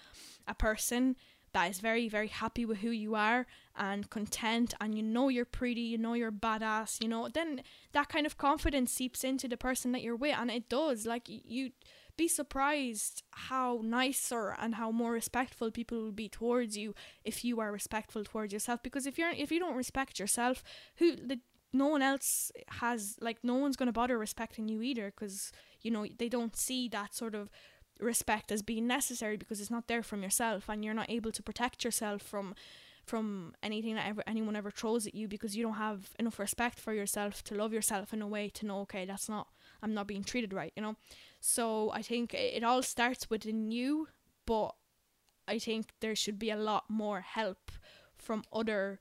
a 0.47 0.55
person 0.55 1.15
that 1.53 1.69
is 1.69 1.79
very, 1.79 2.07
very 2.07 2.27
happy 2.27 2.65
with 2.65 2.79
who 2.79 2.89
you 2.89 3.15
are 3.15 3.45
and 3.75 4.09
content, 4.09 4.73
and 4.79 4.95
you 4.95 5.03
know 5.03 5.29
you're 5.29 5.45
pretty, 5.45 5.81
you 5.81 5.97
know 5.97 6.13
you're 6.13 6.31
badass, 6.31 7.01
you 7.01 7.07
know, 7.07 7.29
then 7.33 7.61
that 7.93 8.09
kind 8.09 8.25
of 8.25 8.37
confidence 8.37 8.91
seeps 8.91 9.23
into 9.23 9.47
the 9.47 9.57
person 9.57 9.91
that 9.91 10.01
you're 10.01 10.15
with. 10.15 10.35
And 10.37 10.49
it 10.51 10.69
does. 10.69 11.05
Like, 11.05 11.23
you'd 11.27 11.73
be 12.17 12.27
surprised 12.27 13.23
how 13.31 13.81
nicer 13.83 14.55
and 14.59 14.75
how 14.75 14.91
more 14.91 15.11
respectful 15.11 15.71
people 15.71 16.01
will 16.01 16.11
be 16.11 16.29
towards 16.29 16.77
you 16.77 16.93
if 17.23 17.43
you 17.43 17.59
are 17.59 17.71
respectful 17.71 18.23
towards 18.23 18.53
yourself 18.53 18.83
because 18.83 19.07
if 19.07 19.17
you're 19.17 19.31
if 19.31 19.51
you 19.51 19.59
don't 19.59 19.77
respect 19.77 20.19
yourself 20.19 20.63
who 20.97 21.15
the 21.15 21.39
no 21.73 21.87
one 21.87 22.01
else 22.01 22.51
has 22.67 23.15
like 23.21 23.37
no 23.43 23.55
one's 23.55 23.77
going 23.77 23.87
to 23.87 23.93
bother 23.93 24.17
respecting 24.17 24.67
you 24.67 24.81
either 24.81 25.11
because 25.11 25.51
you 25.81 25.89
know 25.89 26.05
they 26.19 26.29
don't 26.29 26.55
see 26.55 26.89
that 26.89 27.15
sort 27.15 27.33
of 27.33 27.49
respect 28.01 28.51
as 28.51 28.61
being 28.61 28.87
necessary 28.87 29.37
because 29.37 29.59
it's 29.59 29.71
not 29.71 29.87
there 29.87 30.03
from 30.03 30.23
yourself 30.23 30.69
and 30.69 30.83
you're 30.83 30.93
not 30.93 31.09
able 31.09 31.31
to 31.31 31.43
protect 31.43 31.83
yourself 31.83 32.21
from 32.21 32.55
from 33.03 33.53
anything 33.63 33.95
that 33.95 34.07
ever 34.07 34.23
anyone 34.27 34.55
ever 34.55 34.69
throws 34.69 35.07
at 35.07 35.15
you 35.15 35.27
because 35.27 35.55
you 35.55 35.63
don't 35.63 35.73
have 35.73 36.11
enough 36.19 36.39
respect 36.39 36.79
for 36.79 36.93
yourself 36.93 37.43
to 37.43 37.55
love 37.55 37.73
yourself 37.73 38.13
in 38.13 38.21
a 38.21 38.27
way 38.27 38.47
to 38.47 38.65
know 38.65 38.79
okay 38.81 39.05
that's 39.05 39.27
not 39.27 39.47
I'm 39.81 39.93
not 39.93 40.07
being 40.07 40.23
treated 40.23 40.53
right 40.53 40.71
you 40.75 40.83
know 40.83 40.95
so 41.39 41.91
I 41.91 42.01
think 42.01 42.33
it 42.33 42.63
all 42.63 42.83
starts 42.83 43.29
within 43.29 43.71
you 43.71 44.07
but 44.45 44.75
I 45.47 45.57
think 45.59 45.87
there 45.99 46.15
should 46.15 46.37
be 46.37 46.51
a 46.51 46.55
lot 46.55 46.85
more 46.89 47.21
help 47.21 47.71
from 48.15 48.43
other 48.53 48.99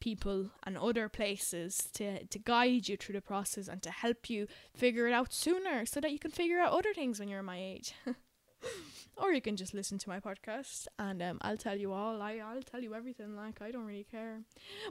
people 0.00 0.50
and 0.64 0.76
other 0.76 1.08
places 1.08 1.88
to, 1.94 2.26
to 2.26 2.38
guide 2.38 2.88
you 2.88 2.96
through 2.96 3.14
the 3.14 3.20
process 3.22 3.68
and 3.68 3.82
to 3.82 3.90
help 3.90 4.28
you 4.28 4.46
figure 4.74 5.06
it 5.06 5.12
out 5.12 5.32
sooner 5.32 5.86
so 5.86 6.00
that 6.00 6.12
you 6.12 6.18
can 6.18 6.30
figure 6.30 6.58
out 6.58 6.72
other 6.72 6.92
things 6.92 7.18
when 7.18 7.28
you're 7.28 7.42
my 7.42 7.58
age. 7.58 7.94
or 9.16 9.32
you 9.32 9.40
can 9.40 9.56
just 9.56 9.74
listen 9.74 9.98
to 9.98 10.08
my 10.08 10.20
podcast 10.20 10.86
and 10.98 11.22
um, 11.22 11.38
I'll 11.42 11.56
tell 11.56 11.76
you 11.76 11.92
all. 11.92 12.20
I, 12.20 12.38
I'll 12.38 12.62
tell 12.62 12.82
you 12.82 12.94
everything. 12.94 13.36
Like, 13.36 13.60
I 13.62 13.70
don't 13.70 13.86
really 13.86 14.06
care. 14.10 14.40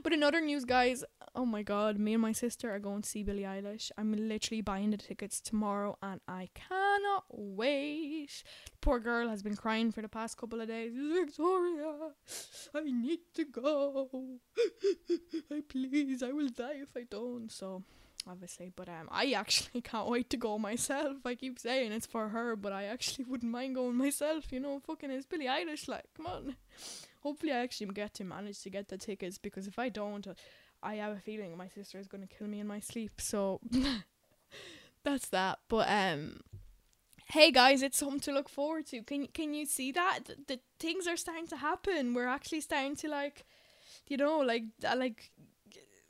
But 0.02 0.12
in 0.12 0.22
other 0.22 0.40
news, 0.40 0.64
guys, 0.64 1.04
oh 1.34 1.44
my 1.44 1.62
god, 1.62 1.98
me 1.98 2.14
and 2.14 2.22
my 2.22 2.32
sister 2.32 2.74
are 2.74 2.78
going 2.78 3.02
to 3.02 3.08
see 3.08 3.22
Billie 3.22 3.42
Eilish. 3.42 3.90
I'm 3.98 4.12
literally 4.12 4.60
buying 4.60 4.90
the 4.90 4.96
tickets 4.96 5.40
tomorrow 5.40 5.98
and 6.02 6.20
I 6.26 6.48
cannot 6.54 7.24
wait. 7.30 8.42
The 8.66 8.78
poor 8.80 9.00
girl 9.00 9.28
has 9.28 9.42
been 9.42 9.56
crying 9.56 9.92
for 9.92 10.02
the 10.02 10.08
past 10.08 10.36
couple 10.36 10.60
of 10.60 10.68
days. 10.68 10.92
Victoria, 10.94 12.10
I 12.74 12.82
need 12.82 13.20
to 13.34 13.44
go. 13.44 14.08
I 15.50 15.62
please, 15.68 16.22
I 16.22 16.32
will 16.32 16.48
die 16.48 16.80
if 16.82 16.96
I 16.96 17.04
don't. 17.10 17.50
So 17.50 17.82
obviously. 18.28 18.72
But 18.74 18.88
um, 18.88 19.08
I 19.10 19.32
actually 19.32 19.80
can't 19.82 20.08
wait 20.08 20.30
to 20.30 20.36
go 20.36 20.58
myself. 20.58 21.18
I 21.24 21.34
keep 21.34 21.58
saying 21.58 21.92
it's 21.92 22.06
for 22.06 22.28
her, 22.28 22.56
but 22.56 22.72
I 22.72 22.84
actually 22.84 23.24
wouldn't 23.28 23.50
mind 23.50 23.74
going 23.74 23.96
myself. 23.96 24.52
You 24.52 24.60
know, 24.60 24.80
fucking 24.80 25.10
it's 25.10 25.26
Billie 25.26 25.46
Eilish. 25.46 25.88
Like, 25.88 26.04
come 26.16 26.26
on. 26.26 26.56
Hopefully, 27.22 27.52
I 27.52 27.58
actually 27.58 27.86
get 27.88 28.14
to 28.14 28.24
manage 28.24 28.60
to 28.62 28.70
get 28.70 28.88
the 28.88 28.98
tickets 28.98 29.38
because 29.38 29.66
if 29.66 29.78
I 29.78 29.88
don't, 29.88 30.26
I 30.82 30.96
have 30.96 31.16
a 31.16 31.20
feeling 31.20 31.56
my 31.56 31.68
sister 31.68 31.98
is 31.98 32.06
gonna 32.06 32.26
kill 32.26 32.46
me 32.46 32.60
in 32.60 32.66
my 32.66 32.80
sleep. 32.80 33.20
So 33.20 33.60
that's 35.04 35.28
that. 35.28 35.58
But 35.68 35.88
um. 35.88 36.40
Hey 37.26 37.50
guys, 37.50 37.82
it's 37.82 37.96
something 37.96 38.20
to 38.20 38.32
look 38.32 38.50
forward 38.50 38.86
to. 38.88 39.02
Can 39.02 39.26
can 39.28 39.54
you 39.54 39.64
see 39.64 39.90
that 39.92 40.26
the, 40.26 40.36
the 40.46 40.60
things 40.78 41.06
are 41.06 41.16
starting 41.16 41.46
to 41.48 41.56
happen? 41.56 42.12
We're 42.12 42.28
actually 42.28 42.60
starting 42.60 42.96
to 42.96 43.08
like, 43.08 43.44
you 44.06 44.18
know, 44.18 44.40
like 44.40 44.64
uh, 44.86 44.94
like 44.94 45.32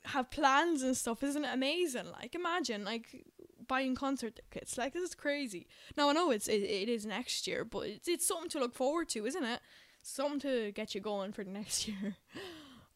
have 0.07 0.29
plans 0.29 0.81
and 0.81 0.95
stuff 0.95 1.23
isn't 1.23 1.45
it 1.45 1.53
amazing. 1.53 2.11
Like 2.11 2.35
imagine 2.35 2.83
like 2.83 3.25
buying 3.67 3.95
concert 3.95 4.35
tickets. 4.35 4.77
Like 4.77 4.93
this 4.93 5.09
is 5.09 5.15
crazy. 5.15 5.67
Now 5.97 6.09
i 6.09 6.13
know 6.13 6.31
it's 6.31 6.47
it, 6.47 6.61
it 6.63 6.89
is 6.89 7.05
next 7.05 7.47
year 7.47 7.63
but 7.65 7.87
it's, 7.87 8.07
it's 8.07 8.27
something 8.27 8.49
to 8.49 8.59
look 8.59 8.75
forward 8.75 9.09
to 9.09 9.25
isn't 9.25 9.43
it? 9.43 9.59
Something 10.01 10.39
to 10.41 10.71
get 10.71 10.93
you 10.93 11.01
going 11.01 11.31
for 11.33 11.43
the 11.43 11.51
next 11.51 11.87
year. 11.87 12.17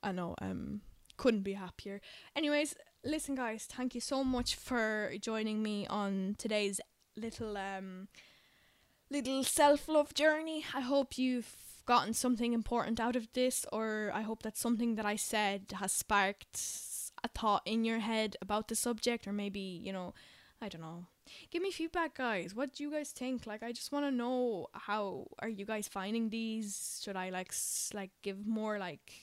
I 0.03 0.11
know 0.11 0.35
um 0.41 0.81
couldn't 1.17 1.43
be 1.43 1.53
happier. 1.53 2.01
Anyways 2.35 2.75
listen 3.03 3.35
guys 3.35 3.65
thank 3.69 3.95
you 3.95 4.01
so 4.01 4.23
much 4.23 4.55
for 4.55 5.13
joining 5.21 5.63
me 5.63 5.87
on 5.87 6.35
today's 6.37 6.81
little 7.15 7.57
um 7.57 8.07
little 9.09 9.43
self-love 9.43 10.13
journey. 10.13 10.65
I 10.73 10.81
hope 10.81 11.17
you've 11.17 11.55
gotten 11.89 12.13
something 12.13 12.53
important 12.53 12.99
out 12.99 13.15
of 13.15 13.27
this 13.33 13.65
or 13.73 14.11
i 14.13 14.21
hope 14.21 14.43
that 14.43 14.55
something 14.55 14.93
that 14.93 15.07
i 15.07 15.15
said 15.15 15.63
has 15.79 15.91
sparked 15.91 16.55
a 17.23 17.27
thought 17.27 17.61
in 17.65 17.83
your 17.85 17.99
head 17.99 18.35
about 18.41 18.67
the 18.67 18.75
subject 18.75 19.27
or 19.27 19.33
maybe 19.33 19.59
you 19.59 19.93
know 19.93 20.13
i 20.61 20.67
don't 20.69 20.81
know. 20.81 21.05
Give 21.51 21.61
me 21.61 21.71
feedback 21.71 22.17
guys. 22.17 22.55
What 22.55 22.73
do 22.73 22.83
you 22.83 22.91
guys 22.91 23.11
think? 23.11 23.45
Like 23.47 23.63
i 23.63 23.71
just 23.71 23.91
want 23.91 24.05
to 24.05 24.11
know 24.11 24.67
how 24.73 25.27
are 25.39 25.47
you 25.49 25.65
guys 25.65 25.87
finding 25.87 26.29
these? 26.29 26.99
Should 27.03 27.15
i 27.15 27.29
like 27.29 27.49
s- 27.51 27.91
like 27.93 28.11
give 28.23 28.45
more 28.47 28.77
like 28.79 29.13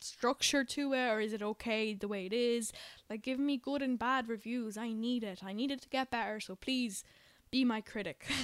structure 0.00 0.62
to 0.62 0.92
it 0.92 1.08
or 1.08 1.20
is 1.20 1.32
it 1.32 1.42
okay 1.42 1.94
the 1.94 2.08
way 2.08 2.26
it 2.26 2.32
is? 2.32 2.72
Like 3.10 3.22
give 3.22 3.38
me 3.38 3.56
good 3.56 3.82
and 3.82 3.98
bad 3.98 4.28
reviews. 4.28 4.76
I 4.76 4.92
need 4.92 5.24
it. 5.24 5.40
I 5.44 5.52
need 5.52 5.70
it 5.70 5.82
to 5.82 5.88
get 5.88 6.10
better 6.10 6.38
so 6.40 6.54
please 6.56 7.02
be 7.50 7.64
my 7.64 7.80
critic. 7.80 8.26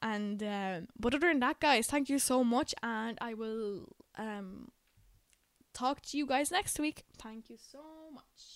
And 0.00 0.42
um, 0.42 0.88
but 0.98 1.14
other 1.14 1.28
than 1.28 1.40
that 1.40 1.60
guys 1.60 1.86
thank 1.86 2.08
you 2.08 2.18
so 2.18 2.42
much 2.42 2.74
and 2.82 3.18
i 3.20 3.34
will 3.34 3.86
um 4.18 4.68
talk 5.72 6.02
to 6.02 6.18
you 6.18 6.26
guys 6.26 6.50
next 6.50 6.78
week. 6.78 7.04
Thank 7.18 7.50
you 7.50 7.56
so 7.58 7.80
much. 8.14 8.52